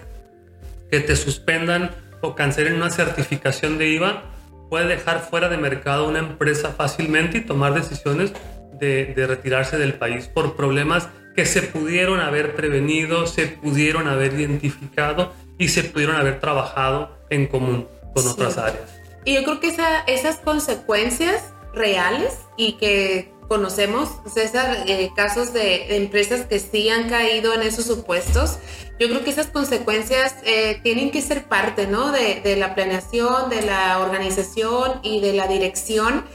que 0.89 0.99
te 0.99 1.15
suspendan 1.15 1.91
o 2.21 2.35
cancelen 2.35 2.75
una 2.75 2.89
certificación 2.89 3.77
de 3.77 3.89
IVA, 3.89 4.23
puede 4.69 4.87
dejar 4.87 5.21
fuera 5.21 5.49
de 5.49 5.57
mercado 5.57 6.07
una 6.07 6.19
empresa 6.19 6.69
fácilmente 6.69 7.39
y 7.39 7.41
tomar 7.41 7.73
decisiones 7.73 8.33
de, 8.79 9.13
retirarse 9.27 9.77
del 9.77 9.93
país 9.93 10.27
por 10.27 10.55
problemas 10.55 11.09
que 11.35 11.45
se 11.45 11.61
pudieron 11.61 12.19
haber 12.19 12.55
prevenido, 12.55 13.27
se 13.27 13.47
pudieron 13.47 14.07
haber 14.07 14.33
identificado 14.33 15.33
y 15.57 15.69
se 15.69 15.83
pudieron 15.83 16.15
haber 16.15 16.39
trabajado 16.39 17.15
en 17.29 17.47
común 17.47 17.87
con 18.13 18.27
otras 18.27 18.57
áreas. 18.57 18.97
Y 19.23 19.35
yo 19.35 19.43
creo 19.43 19.59
que 19.59 19.75
esas 20.07 20.37
consecuencias 20.37 21.53
reales 21.77 22.33
y 22.57 22.73
que 22.73 23.31
conocemos, 23.47 24.09
César, 24.31 24.83
eh, 24.87 25.09
casos 25.15 25.53
de, 25.53 25.95
empresas 25.97 26.45
que 26.45 26.59
sí 26.59 26.89
han 26.89 27.09
caído 27.09 27.53
en 27.53 27.61
esos 27.61 27.85
supuestos. 27.85 28.59
Yo 28.99 29.07
creo 29.07 29.23
que 29.23 29.29
esas 29.29 29.47
consecuencias 29.47 30.35
eh, 30.43 30.79
tienen 30.83 31.11
que 31.11 31.21
ser 31.21 31.45
parte 31.45 31.87
¿no? 31.87 32.11
de, 32.11 32.41
de, 32.41 32.55
la 32.57 32.75
planeación, 32.75 33.49
de 33.49 33.61
la 33.61 33.99
organización 33.99 34.99
y 35.03 35.21
de 35.21 35.33
la 35.33 35.47
dirección 35.47 36.25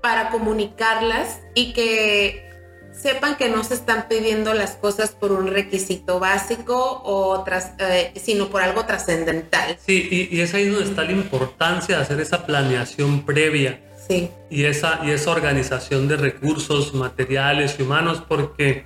para 0.00 0.30
comunicarlas 0.30 1.40
y 1.54 1.72
que 1.72 2.46
sepan 2.92 3.36
que 3.36 3.50
no 3.50 3.62
se 3.62 3.74
están 3.74 4.06
pidiendo 4.08 4.54
las 4.54 4.72
cosas 4.72 5.10
por 5.10 5.30
un 5.30 5.48
requisito 5.48 6.18
básico 6.18 7.02
o 7.04 7.44
tras, 7.44 7.72
eh, 7.78 8.12
sino 8.16 8.48
por 8.48 8.62
algo 8.62 8.86
trascendental. 8.86 9.76
Sí, 9.84 10.08
y, 10.10 10.36
y 10.36 10.40
es 10.40 10.54
ahí 10.54 10.66
donde 10.66 10.88
está 10.88 11.04
la 11.04 11.12
importancia 11.12 11.96
de 11.96 12.02
hacer 12.02 12.20
esa 12.20 12.46
planeación 12.46 13.26
previa 13.26 13.80
y, 14.08 14.64
esa, 14.64 15.00
y 15.04 15.10
esa 15.10 15.30
organización 15.30 16.08
de 16.08 16.16
recursos 16.16 16.94
materiales 16.94 17.76
y 17.78 17.82
humanos, 17.82 18.22
porque 18.26 18.84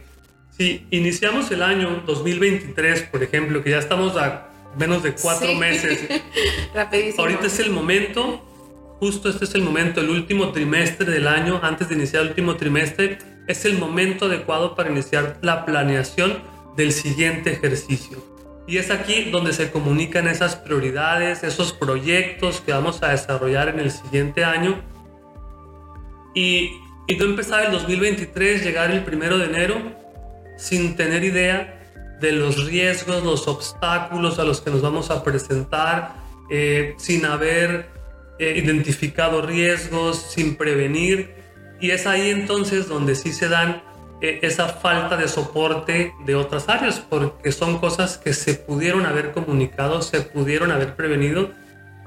si 0.57 0.87
iniciamos 0.91 1.51
el 1.51 1.63
año 1.63 2.03
2023, 2.07 3.03
por 3.03 3.23
ejemplo, 3.23 3.63
que 3.63 3.71
ya 3.71 3.79
estamos 3.79 4.17
a 4.17 4.49
menos 4.79 5.03
de 5.03 5.13
cuatro 5.13 5.55
meses, 5.55 6.07
ahorita 7.19 7.47
es 7.47 7.59
el 7.59 7.71
momento, 7.71 8.41
justo 8.99 9.29
este 9.29 9.45
es 9.45 9.55
el 9.55 9.63
momento, 9.63 10.01
el 10.01 10.11
último 10.11 10.53
trimestre 10.53 11.11
del 11.11 11.27
año, 11.27 11.61
antes 11.63 11.89
de 11.89 11.95
iniciar 11.95 12.23
el 12.23 12.29
último 12.29 12.57
trimestre, 12.57 13.19
es 13.47 13.65
el 13.65 13.79
momento 13.79 14.27
adecuado 14.27 14.75
para 14.75 14.91
iniciar 14.91 15.39
la 15.43 15.65
planeación 15.65 16.39
del 16.77 16.93
siguiente 16.93 17.53
ejercicio. 17.53 18.23
Y 18.67 18.79
es 18.79 18.91
aquí 18.91 19.31
donde 19.31 19.53
se 19.53 19.71
comunican 19.71 20.29
esas 20.29 20.55
prioridades, 20.55 21.43
esos 21.43 21.73
proyectos 21.73 22.61
que 22.61 22.73
vamos 22.73 23.03
a 23.03 23.09
desarrollar 23.09 23.69
en 23.69 23.81
el 23.81 23.91
siguiente 23.91 24.45
año 24.45 24.81
y, 26.35 26.73
y 27.07 27.17
tú 27.17 27.25
empezar 27.25 27.65
el 27.65 27.73
2023, 27.73 28.65
llegar 28.65 28.91
el 28.91 29.05
primero 29.05 29.39
de 29.39 29.47
enero, 29.47 29.77
sin 30.57 30.97
tener 30.97 31.25
idea 31.25 31.81
de 32.21 32.33
los 32.33 32.67
riesgos, 32.67 33.25
los 33.25 33.49
obstáculos 33.49 34.39
a 34.39 34.45
los 34.45 34.61
que 34.61 34.71
nos 34.71 34.83
vamos 34.83 35.11
a 35.11 35.25
presentar, 35.25 36.15
eh, 36.51 36.95
sin 36.99 37.25
haber 37.25 37.89
eh, 38.39 38.61
identificado 38.63 39.43
riesgos, 39.43 40.19
sin 40.19 40.57
prevenir. 40.57 41.35
Y 41.81 41.91
es 41.91 42.07
ahí 42.07 42.31
entonces 42.31 42.89
donde 42.89 43.15
sí 43.15 43.33
se 43.33 43.49
dan 43.49 43.83
eh, 44.21 44.41
esa 44.43 44.69
falta 44.69 45.17
de 45.17 45.29
soporte 45.29 46.13
de 46.27 46.35
otras 46.35 46.69
áreas, 46.69 47.01
porque 47.01 47.53
son 47.53 47.79
cosas 47.79 48.19
que 48.19 48.35
se 48.35 48.55
pudieron 48.55 49.07
haber 49.07 49.33
comunicado, 49.33 50.03
se 50.03 50.21
pudieron 50.21 50.71
haber 50.71 50.95
prevenido 50.95 51.51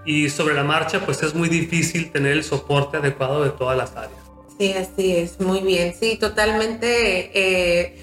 y 0.06 0.30
sobre 0.30 0.54
la 0.54 0.64
marcha 0.64 1.06
pues 1.06 1.24
es 1.24 1.34
muy 1.34 1.50
difícil 1.50 2.12
tener 2.12 2.34
el 2.34 2.44
soporte 2.44 2.98
adecuado 2.98 3.44
de 3.44 3.52
todas 3.52 3.78
las 3.78 3.96
áreas. 3.96 4.24
Sí, 4.58 4.74
así 4.74 5.16
es, 5.16 5.40
muy 5.40 5.62
bien, 5.62 5.96
sí, 6.00 6.18
totalmente. 6.18 7.32
Eh, 7.34 7.98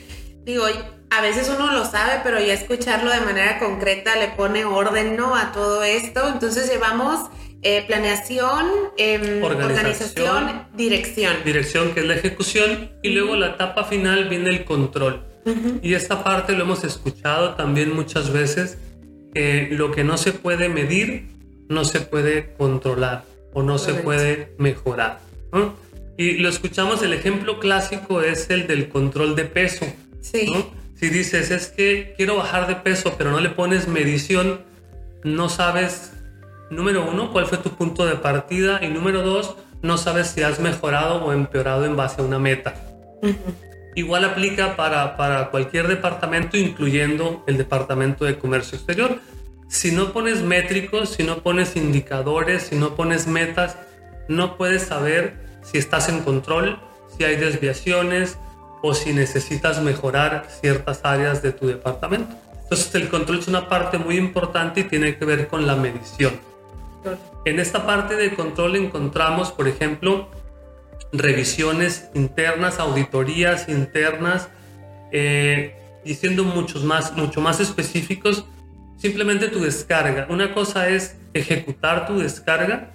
digo, 0.45 0.64
a 1.11 1.21
veces 1.21 1.50
uno 1.54 1.73
lo 1.73 1.85
sabe, 1.85 2.21
pero 2.23 2.38
ya 2.40 2.54
escucharlo 2.54 3.11
de 3.11 3.21
manera 3.21 3.59
concreta 3.59 4.16
le 4.16 4.28
pone 4.28 4.64
orden 4.64 5.16
¿no? 5.16 5.35
a 5.35 5.52
todo 5.52 5.83
esto. 5.83 6.28
Entonces 6.28 6.71
llevamos 6.71 7.30
eh, 7.62 7.85
planeación, 7.87 8.66
em, 8.97 9.42
organización, 9.42 10.66
dirección. 10.75 11.35
Dirección, 11.45 11.92
que 11.92 12.00
es 12.00 12.07
la 12.07 12.14
ejecución, 12.14 12.90
y 13.02 13.11
luego 13.11 13.37
la 13.37 13.49
etapa 13.49 13.85
final 13.85 14.28
viene 14.28 14.50
el 14.50 14.64
control. 14.64 15.26
Y 15.83 15.95
esta 15.95 16.23
parte 16.23 16.52
lo 16.52 16.64
hemos 16.64 16.85
escuchado 16.85 17.54
también 17.54 17.95
muchas 17.95 18.30
veces, 18.30 18.78
que 19.35 19.69
lo 19.71 19.90
que 19.90 20.04
no 20.04 20.16
se 20.16 20.33
puede 20.33 20.69
medir 20.69 21.30
no 21.71 21.85
se 21.85 22.00
puede 22.00 22.53
controlar. 22.59 23.25
o 23.53 23.62
no 23.62 23.79
se 23.79 23.95
puede 23.95 24.53
mejorar. 24.59 25.19
Y 26.17 26.35
lo 26.35 26.49
escuchamos, 26.49 27.03
el 27.03 27.12
ejemplo 27.12 27.59
clásico 27.59 28.23
es 28.23 28.49
el 28.50 28.69
del 28.69 28.89
control 28.89 29.35
de 29.35 29.45
peso. 29.45 29.87
Sí. 30.21 30.47
Si 30.95 31.09
dices, 31.09 31.50
es 31.50 31.67
que 31.67 32.15
quiero 32.17 32.37
bajar 32.37 32.69
de 32.69 32.77
peso, 32.77 33.15
pero 33.19 33.33
no 33.33 33.41
le 33.41 33.49
pones 33.49 33.89
medición, 33.89 34.61
no 35.25 35.49
sabes, 35.49 36.12
número 36.71 37.11
uno, 37.11 37.33
cuál 37.33 37.47
fue 37.47 37.59
tu 37.59 37.71
punto 37.71 38.07
de 38.07 38.15
partida 38.17 38.79
y 38.85 38.89
número 38.89 39.23
dos, 39.23 39.57
no 39.83 39.99
sabes 39.99 40.29
si 40.29 40.43
has 40.43 40.61
mejorado 40.61 41.25
o 41.25 41.33
empeorado 41.33 41.87
en 41.87 41.97
base 41.97 42.21
a 42.21 42.25
una 42.25 42.39
meta. 42.39 42.75
Igual 43.97 44.25
aplica 44.25 44.77
para, 44.77 45.17
para 45.17 45.50
cualquier 45.50 45.89
departamento, 45.89 46.57
incluyendo 46.57 47.43
el 47.49 47.57
departamento 47.57 48.25
de 48.25 48.39
comercio 48.39 48.77
exterior. 48.77 49.19
Si 49.71 49.93
no 49.93 50.12
pones 50.12 50.43
métricos, 50.43 51.11
si 51.11 51.23
no 51.23 51.45
pones 51.45 51.77
indicadores, 51.77 52.65
si 52.65 52.75
no 52.75 52.97
pones 52.97 53.29
metas, 53.29 53.77
no 54.27 54.57
puedes 54.57 54.83
saber 54.83 55.35
si 55.62 55.79
estás 55.79 56.09
en 56.09 56.23
control, 56.23 56.81
si 57.17 57.23
hay 57.23 57.37
desviaciones 57.37 58.37
o 58.83 58.95
si 58.95 59.12
necesitas 59.12 59.81
mejorar 59.81 60.49
ciertas 60.61 61.05
áreas 61.05 61.41
de 61.41 61.53
tu 61.53 61.69
departamento. 61.69 62.35
Entonces 62.65 62.93
el 62.97 63.09
control 63.09 63.39
es 63.39 63.47
una 63.47 63.69
parte 63.69 63.97
muy 63.97 64.17
importante 64.17 64.81
y 64.81 64.85
tiene 64.85 65.17
que 65.17 65.25
ver 65.25 65.47
con 65.47 65.69
la 65.69 65.77
medición. 65.77 66.33
En 67.45 67.61
esta 67.61 67.87
parte 67.87 68.17
de 68.17 68.35
control 68.35 68.75
encontramos, 68.75 69.53
por 69.53 69.69
ejemplo, 69.69 70.31
revisiones 71.12 72.09
internas, 72.15 72.81
auditorías 72.81 73.69
internas, 73.69 74.49
eh, 75.12 75.77
y 76.05 76.15
siendo 76.15 76.43
muchos 76.43 76.83
más, 76.83 77.17
mucho 77.17 77.41
más 77.41 77.61
específicos, 77.61 78.45
simplemente 79.00 79.49
tu 79.49 79.61
descarga. 79.61 80.26
Una 80.28 80.52
cosa 80.52 80.88
es 80.88 81.16
ejecutar 81.33 82.07
tu 82.07 82.19
descarga 82.19 82.90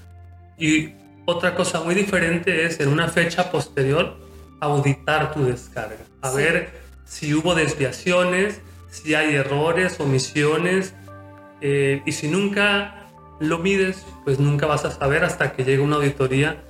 y 0.58 0.94
otra 1.26 1.56
cosa 1.56 1.82
muy 1.82 1.96
diferente 1.96 2.66
es 2.66 2.80
en 2.80 2.90
una 2.90 3.08
fecha 3.08 3.52
posterior 3.52 4.18
auditar 4.62 5.34
tu 5.34 5.44
descarga, 5.44 6.06
a 6.22 6.32
ver 6.32 6.70
si 7.04 7.34
hubo 7.34 7.56
desviaciones, 7.56 8.62
si 8.90 9.14
hay 9.16 9.36
errores, 9.36 10.00
omisiones, 10.00 10.94
eh, 11.62 12.02
y 12.06 12.12
si 12.12 12.28
nunca 12.28 13.08
lo 13.40 13.60
mides, 13.60 14.06
pues 14.24 14.40
nunca 14.40 14.66
vas 14.66 14.86
a 14.86 14.92
saber 14.92 15.24
hasta 15.24 15.54
que 15.54 15.64
llegue 15.64 15.82
una 15.82 15.98
auditoría 15.98 16.64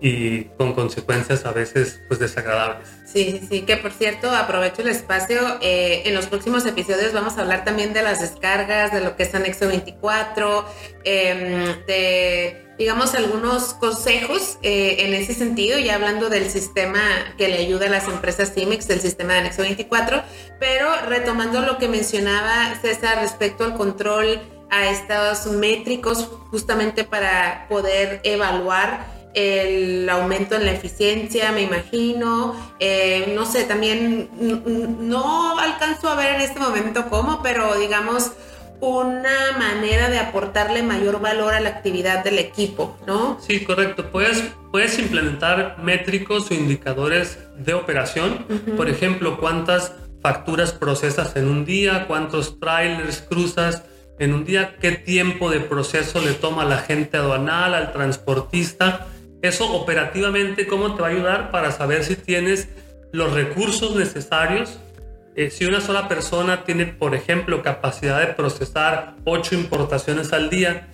y 0.00 0.44
con 0.56 0.74
consecuencias 0.74 1.44
a 1.44 1.52
veces 1.52 2.00
pues 2.08 2.20
desagradables. 2.20 2.88
Sí, 3.04 3.40
sí, 3.48 3.62
que 3.62 3.76
por 3.76 3.90
cierto 3.92 4.30
aprovecho 4.30 4.82
el 4.82 4.88
espacio, 4.88 5.58
eh, 5.60 6.02
en 6.04 6.14
los 6.14 6.26
próximos 6.26 6.66
episodios 6.66 7.12
vamos 7.12 7.38
a 7.38 7.40
hablar 7.40 7.64
también 7.64 7.92
de 7.92 8.02
las 8.02 8.20
descargas, 8.20 8.92
de 8.92 9.00
lo 9.00 9.16
que 9.16 9.24
es 9.24 9.34
anexo 9.34 9.66
24, 9.66 10.64
em, 11.04 11.86
de 11.86 12.64
digamos 12.78 13.14
algunos 13.14 13.74
consejos 13.74 14.58
eh, 14.62 14.96
en 15.00 15.14
ese 15.14 15.34
sentido, 15.34 15.78
ya 15.80 15.96
hablando 15.96 16.28
del 16.28 16.48
sistema 16.48 17.00
que 17.36 17.48
le 17.48 17.58
ayuda 17.58 17.86
a 17.86 17.90
las 17.90 18.06
empresas 18.06 18.54
CIMEX, 18.54 18.86
del 18.86 19.00
sistema 19.00 19.32
de 19.32 19.40
anexo 19.40 19.62
24, 19.62 20.22
pero 20.60 20.88
retomando 21.08 21.60
lo 21.60 21.78
que 21.78 21.88
mencionaba 21.88 22.78
César 22.80 23.18
respecto 23.20 23.64
al 23.64 23.74
control 23.74 24.40
a 24.70 24.88
estos 24.90 25.46
métricos 25.46 26.28
justamente 26.50 27.02
para 27.02 27.66
poder 27.68 28.20
evaluar 28.22 29.17
el 29.34 30.08
aumento 30.08 30.56
en 30.56 30.64
la 30.66 30.72
eficiencia, 30.72 31.52
me 31.52 31.62
imagino. 31.62 32.54
Eh, 32.80 33.32
no 33.34 33.44
sé, 33.44 33.64
también 33.64 34.28
no 35.00 35.58
alcanzo 35.58 36.08
a 36.08 36.14
ver 36.14 36.36
en 36.36 36.40
este 36.40 36.60
momento 36.60 37.08
cómo, 37.08 37.42
pero 37.42 37.78
digamos 37.78 38.32
una 38.80 39.58
manera 39.58 40.08
de 40.08 40.18
aportarle 40.18 40.82
mayor 40.82 41.20
valor 41.20 41.52
a 41.52 41.60
la 41.60 41.68
actividad 41.68 42.22
del 42.22 42.38
equipo, 42.38 42.96
¿no? 43.06 43.38
Sí, 43.40 43.64
correcto. 43.64 44.10
Puedes, 44.10 44.42
puedes 44.70 44.98
implementar 44.98 45.78
métricos 45.82 46.50
o 46.50 46.54
indicadores 46.54 47.38
de 47.56 47.74
operación. 47.74 48.46
Por 48.76 48.88
ejemplo, 48.88 49.38
cuántas 49.40 49.94
facturas 50.22 50.72
procesas 50.72 51.34
en 51.36 51.48
un 51.48 51.64
día, 51.64 52.06
cuántos 52.06 52.60
trailers 52.60 53.20
cruzas 53.22 53.82
en 54.20 54.32
un 54.32 54.44
día, 54.44 54.76
qué 54.80 54.92
tiempo 54.92 55.50
de 55.50 55.60
proceso 55.60 56.20
le 56.20 56.32
toma 56.32 56.62
a 56.62 56.66
la 56.66 56.78
gente 56.78 57.16
aduanal, 57.16 57.74
al 57.74 57.92
transportista 57.92 59.06
eso 59.42 59.72
operativamente, 59.72 60.66
¿cómo 60.66 60.94
te 60.94 61.02
va 61.02 61.08
a 61.08 61.10
ayudar 61.10 61.50
para 61.50 61.70
saber 61.70 62.04
si 62.04 62.16
tienes 62.16 62.68
los 63.12 63.32
recursos 63.32 63.94
necesarios? 63.94 64.78
Eh, 65.36 65.50
si 65.50 65.64
una 65.64 65.80
sola 65.80 66.08
persona 66.08 66.64
tiene, 66.64 66.86
por 66.86 67.14
ejemplo, 67.14 67.62
capacidad 67.62 68.20
de 68.20 68.34
procesar 68.34 69.14
8 69.24 69.54
importaciones 69.54 70.32
al 70.32 70.50
día 70.50 70.88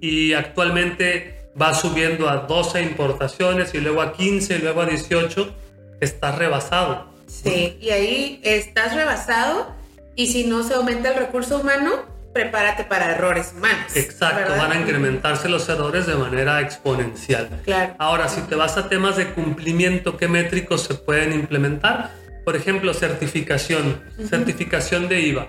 y 0.00 0.34
actualmente 0.34 1.50
va 1.60 1.74
subiendo 1.74 2.28
a 2.28 2.36
12 2.36 2.82
importaciones 2.82 3.74
y 3.74 3.80
luego 3.80 4.02
a 4.02 4.12
15 4.12 4.56
y 4.56 4.58
luego 4.58 4.82
a 4.82 4.86
18, 4.86 5.54
estás 6.00 6.36
rebasado. 6.36 7.08
Sí, 7.26 7.78
y 7.80 7.90
ahí 7.90 8.40
estás 8.44 8.94
rebasado 8.94 9.74
y 10.14 10.26
si 10.26 10.44
no 10.44 10.62
se 10.62 10.74
aumenta 10.74 11.10
el 11.10 11.18
recurso 11.18 11.58
humano, 11.58 12.04
prepárate 12.32 12.84
para 12.84 13.12
errores 13.12 13.52
humanos. 13.56 13.96
Exacto, 13.96 14.52
van 14.56 14.72
a 14.72 14.80
incrementarse 14.80 15.48
los 15.48 15.68
errores 15.68 16.06
de 16.06 16.14
manera 16.14 16.60
exponencial. 16.60 17.48
Claro. 17.64 17.94
Ahora, 17.98 18.28
si 18.28 18.40
te 18.42 18.54
vas 18.54 18.76
a 18.76 18.88
temas 18.88 19.16
de 19.16 19.28
cumplimiento, 19.28 20.16
¿qué 20.16 20.28
métricos 20.28 20.82
se 20.82 20.94
pueden 20.94 21.32
implementar? 21.32 22.12
Por 22.44 22.56
ejemplo, 22.56 22.94
certificación, 22.94 24.00
certificación 24.28 25.08
de 25.08 25.20
IVA. 25.20 25.48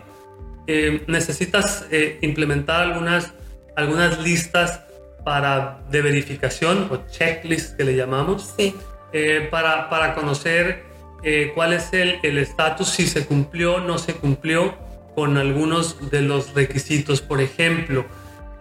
Eh, 0.67 1.03
necesitas 1.07 1.85
eh, 1.91 2.19
implementar 2.21 2.81
algunas, 2.81 3.33
algunas 3.75 4.19
listas 4.19 4.81
para, 5.23 5.79
de 5.89 6.01
verificación 6.01 6.89
o 6.91 7.07
checklists 7.09 7.73
que 7.75 7.83
le 7.83 7.95
llamamos, 7.95 8.53
sí. 8.57 8.75
Eh, 9.11 9.47
para, 9.49 9.89
para 9.89 10.13
conocer 10.13 10.87
cuál 11.53 11.73
es 11.73 11.89
el 11.91 12.37
estatus, 12.37 12.87
si 12.87 13.05
se 13.05 13.25
cumplió, 13.25 13.79
no 13.79 13.97
se 13.97 14.13
cumplió 14.13 14.88
con 15.19 15.37
algunos 15.37 16.09
de 16.11 16.21
los 16.21 16.53
requisitos. 16.53 17.19
Por 17.19 17.41
ejemplo, 17.41 18.05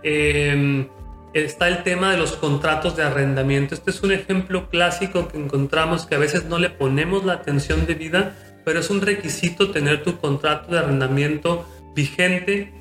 em, 0.02 0.88
está 1.32 1.68
el 1.68 1.84
tema 1.84 2.10
de 2.10 2.16
los 2.16 2.32
contratos 2.32 2.96
de 2.96 3.04
arrendamiento. 3.04 3.76
Este 3.76 3.92
es 3.92 4.02
un 4.02 4.10
ejemplo 4.10 4.68
clásico 4.68 5.28
que 5.28 5.38
encontramos 5.38 6.04
que 6.04 6.16
a 6.16 6.18
veces 6.18 6.46
no 6.46 6.58
le 6.58 6.68
ponemos 6.68 7.24
la 7.24 7.34
atención 7.34 7.86
debida, 7.86 8.34
pero 8.64 8.80
es 8.80 8.90
un 8.90 9.00
requisito 9.00 9.70
tener 9.70 10.02
tu 10.02 10.18
contrato 10.18 10.72
de 10.72 10.80
arrendamiento 10.80 11.64
vigente 11.94 12.72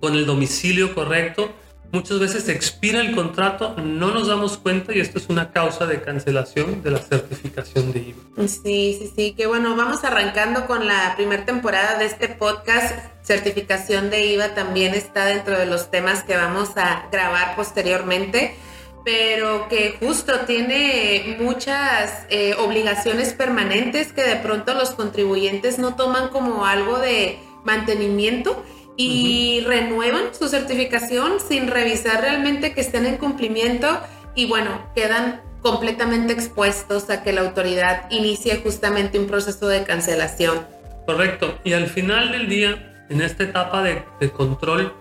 con 0.00 0.14
el 0.14 0.24
domicilio 0.24 0.94
correcto 0.94 1.52
Muchas 1.94 2.18
veces 2.18 2.48
expira 2.48 3.00
el 3.00 3.14
contrato, 3.14 3.76
no 3.76 4.10
nos 4.10 4.26
damos 4.26 4.58
cuenta 4.58 4.92
y 4.92 4.98
esto 4.98 5.18
es 5.18 5.28
una 5.28 5.52
causa 5.52 5.86
de 5.86 6.02
cancelación 6.02 6.82
de 6.82 6.90
la 6.90 6.98
certificación 6.98 7.92
de 7.92 8.00
IVA. 8.00 8.48
Sí, 8.48 8.98
sí, 8.98 9.12
sí, 9.14 9.32
que 9.34 9.46
bueno, 9.46 9.76
vamos 9.76 10.02
arrancando 10.02 10.66
con 10.66 10.88
la 10.88 11.14
primera 11.14 11.44
temporada 11.44 11.96
de 11.96 12.06
este 12.06 12.28
podcast. 12.28 12.98
Certificación 13.22 14.10
de 14.10 14.26
IVA 14.26 14.56
también 14.56 14.92
está 14.92 15.24
dentro 15.26 15.56
de 15.56 15.66
los 15.66 15.92
temas 15.92 16.24
que 16.24 16.34
vamos 16.34 16.70
a 16.76 17.08
grabar 17.12 17.54
posteriormente 17.54 18.56
pero 19.04 19.68
que 19.68 19.96
justo 20.00 20.32
tiene 20.46 21.36
muchas 21.38 22.24
eh, 22.30 22.54
obligaciones 22.58 23.34
permanentes 23.34 24.14
que 24.14 24.22
de 24.22 24.36
pronto 24.36 24.72
los 24.72 24.92
contribuyentes 24.92 25.78
no 25.78 25.94
toman 25.94 26.30
como 26.30 26.64
algo 26.64 26.98
de 26.98 27.38
mantenimiento 27.64 28.64
y 28.96 29.62
renuevan 29.66 30.34
su 30.38 30.48
certificación 30.48 31.34
sin 31.46 31.68
revisar 31.68 32.20
realmente 32.20 32.74
que 32.74 32.80
estén 32.80 33.06
en 33.06 33.16
cumplimiento 33.16 33.88
y 34.34 34.46
bueno, 34.46 34.70
quedan 34.94 35.42
completamente 35.62 36.32
expuestos 36.32 37.08
a 37.10 37.22
que 37.22 37.32
la 37.32 37.40
autoridad 37.40 38.10
inicie 38.10 38.60
justamente 38.62 39.18
un 39.18 39.26
proceso 39.26 39.66
de 39.66 39.82
cancelación. 39.84 40.66
Correcto. 41.06 41.58
Y 41.64 41.72
al 41.72 41.86
final 41.86 42.32
del 42.32 42.48
día, 42.48 43.06
en 43.08 43.20
esta 43.20 43.44
etapa 43.44 43.82
de, 43.82 44.04
control, 44.30 44.92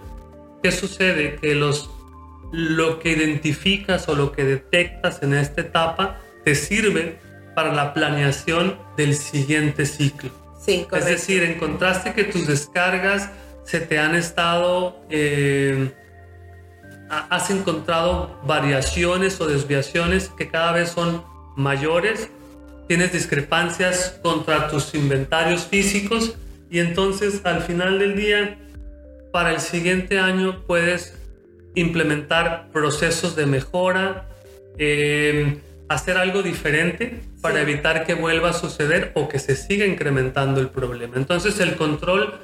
¿qué 0.62 0.72
sucede? 0.72 1.36
Que 1.36 1.54
los, 1.54 1.90
lo 2.52 3.00
que 3.00 3.12
identificas 3.12 4.08
o 4.08 4.16
lo 4.16 4.32
que 4.32 4.44
detectas 4.44 5.22
en 5.22 5.34
esta 5.34 5.62
etapa 5.62 6.18
te 6.44 6.56
sirve 6.56 7.20
para 7.56 7.74
la 7.74 7.94
planeación 7.94 8.78
del 8.98 9.16
siguiente 9.16 9.86
ciclo. 9.86 10.32
Sí, 10.60 10.86
correcto. 10.90 10.98
Es 10.98 11.06
decir, 11.06 11.44
encontraste 11.44 12.14
que 12.14 12.24
tus 12.24 12.48
descargas 12.48 13.30
se 13.64 13.80
te 13.80 14.00
han 14.00 14.16
estado, 14.16 14.98
eh, 15.10 15.92
has 17.10 17.50
encontrado 17.50 18.40
variaciones 18.46 19.40
o 19.42 19.48
desviaciones 19.48 20.30
que 20.38 20.50
cada 20.50 20.72
vez 20.72 20.90
son 20.90 21.24
mayores, 21.56 22.30
tienes 22.88 23.14
discrepancias 23.14 24.20
contra 24.22 24.68
tus 24.68 24.94
inventarios 24.96 25.66
físicos 25.66 26.36
y 26.70 26.80
entonces 26.80 27.42
al 27.46 27.62
final 27.62 28.00
del 28.00 28.16
día, 28.16 28.58
para 29.32 29.52
el 29.52 29.60
siguiente 29.60 30.20
año 30.20 30.64
puedes 30.66 31.18
implementar 31.76 32.70
procesos 32.72 33.36
de 33.36 33.46
mejora, 33.46 34.28
eh, 34.78 35.60
hacer 35.88 36.18
algo 36.18 36.42
diferente 36.42 37.22
para 37.42 37.62
evitar 37.62 38.06
que 38.06 38.14
vuelva 38.14 38.50
a 38.50 38.54
suceder 38.54 39.12
o 39.16 39.28
que 39.28 39.40
se 39.40 39.56
siga 39.56 39.86
incrementando 39.86 40.62
el 40.62 40.70
problema. 40.70 41.18
Entonces 41.18 41.60
el 41.60 41.76
control 41.76 42.40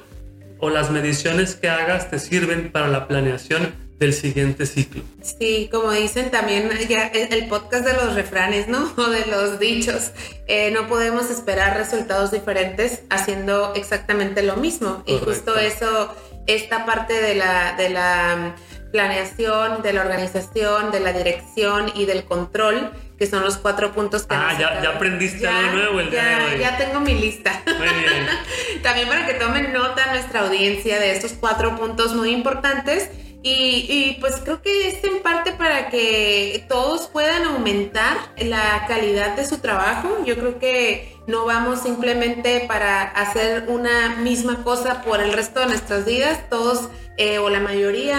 o 0.60 0.70
las 0.70 0.90
mediciones 0.90 1.54
que 1.54 1.68
hagas 1.68 2.10
te 2.10 2.18
sirven 2.18 2.70
para 2.70 2.88
la 2.88 3.08
planeación 3.08 3.74
del 4.00 4.14
siguiente 4.14 4.64
ciclo. 4.64 5.02
Sí, 5.22 5.68
como 5.70 5.92
dicen 5.92 6.30
también 6.30 6.70
ya 6.88 7.08
el 7.08 7.48
podcast 7.48 7.84
de 7.84 7.92
los 7.92 8.14
refranes, 8.14 8.66
¿no? 8.66 8.90
O 8.96 9.10
de 9.10 9.26
los 9.26 9.60
dichos. 9.60 10.12
Eh, 10.46 10.70
no 10.70 10.88
podemos 10.88 11.30
esperar 11.30 11.76
resultados 11.76 12.30
diferentes 12.30 13.02
haciendo 13.10 13.74
exactamente 13.74 14.42
lo 14.42 14.56
mismo. 14.56 15.02
Y 15.06 15.18
justo 15.18 15.56
eso, 15.58 16.14
esta 16.46 16.86
parte 16.86 17.20
de 17.20 17.34
la, 17.34 17.76
de 17.76 17.90
la 17.90 18.54
planeación, 18.90 19.82
de 19.82 19.92
la 19.92 20.00
organización, 20.00 20.90
de 20.90 21.00
la 21.00 21.12
dirección 21.12 21.92
y 21.94 22.06
del 22.06 22.24
control, 22.24 22.90
que 23.20 23.26
son 23.26 23.44
los 23.44 23.58
cuatro 23.58 23.92
puntos 23.92 24.22
que... 24.22 24.34
Ah, 24.34 24.56
ya, 24.58 24.80
ya, 24.82 24.96
aprendiste 24.96 25.46
algo 25.46 25.72
nuevo 25.72 26.00
el 26.00 26.10
ya, 26.10 26.24
día 26.24 26.38
de 26.38 26.54
hoy. 26.54 26.60
Ya 26.60 26.78
tengo 26.78 27.00
mi 27.00 27.12
lista. 27.12 27.62
Muy 27.66 27.86
bien. 27.86 28.26
También 28.82 29.08
para 29.08 29.26
que 29.26 29.34
tomen 29.34 29.74
nota 29.74 30.06
nuestra 30.06 30.40
audiencia 30.40 30.98
de 30.98 31.12
estos 31.12 31.32
cuatro 31.32 31.76
puntos 31.76 32.14
muy 32.14 32.30
importantes. 32.30 33.10
Y, 33.42 33.86
y, 33.88 34.16
pues 34.20 34.36
creo 34.42 34.62
que 34.62 34.88
es 34.88 35.04
en 35.04 35.20
parte 35.20 35.52
para 35.52 35.90
que 35.90 36.64
todos 36.66 37.08
puedan 37.08 37.44
aumentar 37.44 38.16
la 38.38 38.86
calidad 38.88 39.36
de 39.36 39.44
su 39.44 39.58
trabajo. 39.58 40.24
Yo 40.24 40.36
creo 40.36 40.58
que 40.58 41.14
no 41.26 41.44
vamos 41.44 41.82
simplemente 41.82 42.64
para 42.68 43.02
hacer 43.02 43.66
una 43.68 44.16
misma 44.16 44.64
cosa 44.64 45.02
por 45.02 45.20
el 45.20 45.34
resto 45.34 45.60
de 45.60 45.66
nuestras 45.66 46.06
vidas. 46.06 46.48
Todos 46.48 46.88
eh, 47.18 47.38
o 47.38 47.50
la 47.50 47.60
mayoría 47.60 48.16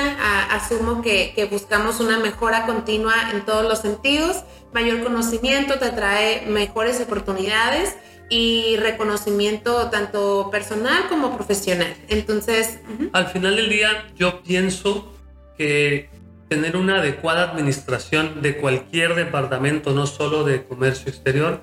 asumo 0.52 1.02
que, 1.02 1.34
que, 1.36 1.46
buscamos 1.46 2.00
una 2.00 2.20
mejora 2.20 2.68
continua 2.68 3.16
en 3.32 3.44
todos 3.46 3.64
los 3.64 3.80
sentidos. 3.80 4.44
Mayor 4.74 5.04
conocimiento 5.04 5.80
te 5.80 5.90
trae 5.90 6.46
mejores 6.48 7.00
oportunidades 7.02 7.96
y 8.30 8.78
reconocimiento 8.78 9.90
tanto 9.90 10.50
personal 10.52 11.08
como 11.10 11.36
profesional. 11.36 11.94
Entonces... 12.08 12.80
Al 13.12 13.28
final 13.28 13.58
del 13.58 13.70
día 13.70 14.08
yo 14.16 14.42
pienso 14.42 15.14
que 15.58 16.10
tener 16.48 16.78
una 16.78 17.00
adecuada 17.00 17.52
administración 17.52 18.42
de 18.42 18.58
cualquier 18.58 19.16
departamento, 19.16 19.92
no 19.92 20.06
solo 20.08 20.44
de 20.44 20.64
comercio 20.64 21.10
exterior, 21.10 21.62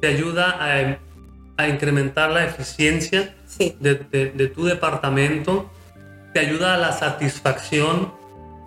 te 0.00 0.08
ayuda 0.08 0.56
a, 0.60 0.98
a 1.62 1.68
incrementar 1.68 2.30
la 2.30 2.44
eficiencia 2.44 3.34
sí. 3.46 3.76
de, 3.80 3.94
de, 3.94 4.30
de 4.30 4.46
tu 4.48 4.64
departamento 4.64 5.70
te 6.34 6.40
ayuda 6.40 6.74
a 6.74 6.78
la 6.78 6.92
satisfacción 6.92 8.12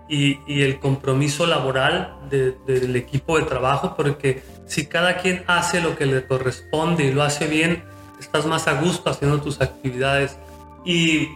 y, 0.09 0.39
y 0.47 0.61
el 0.61 0.79
compromiso 0.79 1.45
laboral 1.45 2.15
de, 2.29 2.55
del 2.65 2.95
equipo 2.95 3.37
de 3.37 3.45
trabajo, 3.45 3.95
porque 3.95 4.41
si 4.65 4.85
cada 4.85 5.17
quien 5.17 5.43
hace 5.47 5.81
lo 5.81 5.95
que 5.97 6.05
le 6.05 6.25
corresponde 6.25 7.05
y 7.05 7.13
lo 7.13 7.23
hace 7.23 7.47
bien, 7.47 7.83
estás 8.19 8.45
más 8.45 8.67
a 8.67 8.81
gusto 8.81 9.09
haciendo 9.09 9.41
tus 9.41 9.61
actividades 9.61 10.37
y 10.85 11.29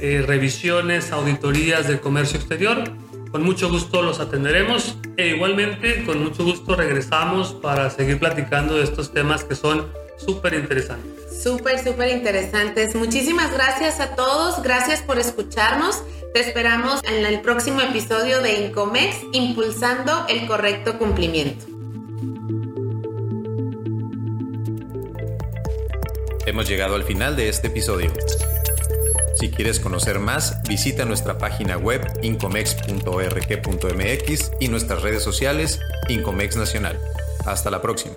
eh, 0.00 0.22
revisiones, 0.26 1.12
auditorías 1.12 1.88
de 1.88 1.98
comercio 1.98 2.38
exterior 2.38 2.84
con 3.30 3.44
mucho 3.44 3.70
gusto 3.70 4.02
los 4.02 4.18
atenderemos 4.18 4.96
e 5.20 5.28
igualmente 5.28 6.02
con 6.04 6.22
mucho 6.22 6.44
gusto 6.44 6.74
regresamos 6.74 7.52
para 7.52 7.90
seguir 7.90 8.18
platicando 8.18 8.76
de 8.76 8.84
estos 8.84 9.12
temas 9.12 9.44
que 9.44 9.54
son 9.54 9.92
súper 10.16 10.54
interesantes. 10.54 11.42
Súper, 11.42 11.78
súper 11.78 12.08
interesantes. 12.08 12.94
Muchísimas 12.94 13.52
gracias 13.52 14.00
a 14.00 14.14
todos. 14.14 14.62
Gracias 14.62 15.02
por 15.02 15.18
escucharnos. 15.18 16.02
Te 16.32 16.40
esperamos 16.40 17.00
en 17.04 17.26
el 17.26 17.40
próximo 17.40 17.80
episodio 17.80 18.40
de 18.40 18.66
Incomex, 18.66 19.16
impulsando 19.32 20.26
el 20.28 20.46
correcto 20.46 20.98
cumplimiento. 20.98 21.66
Hemos 26.46 26.68
llegado 26.68 26.94
al 26.94 27.04
final 27.04 27.36
de 27.36 27.48
este 27.48 27.68
episodio. 27.68 28.10
Si 29.40 29.50
quieres 29.50 29.80
conocer 29.80 30.18
más, 30.18 30.62
visita 30.64 31.06
nuestra 31.06 31.38
página 31.38 31.78
web 31.78 32.06
incomex.org.mx 32.20 34.52
y 34.60 34.68
nuestras 34.68 35.00
redes 35.00 35.22
sociales 35.22 35.80
Incomex 36.10 36.56
Nacional. 36.56 37.00
Hasta 37.46 37.70
la 37.70 37.80
próxima. 37.80 38.16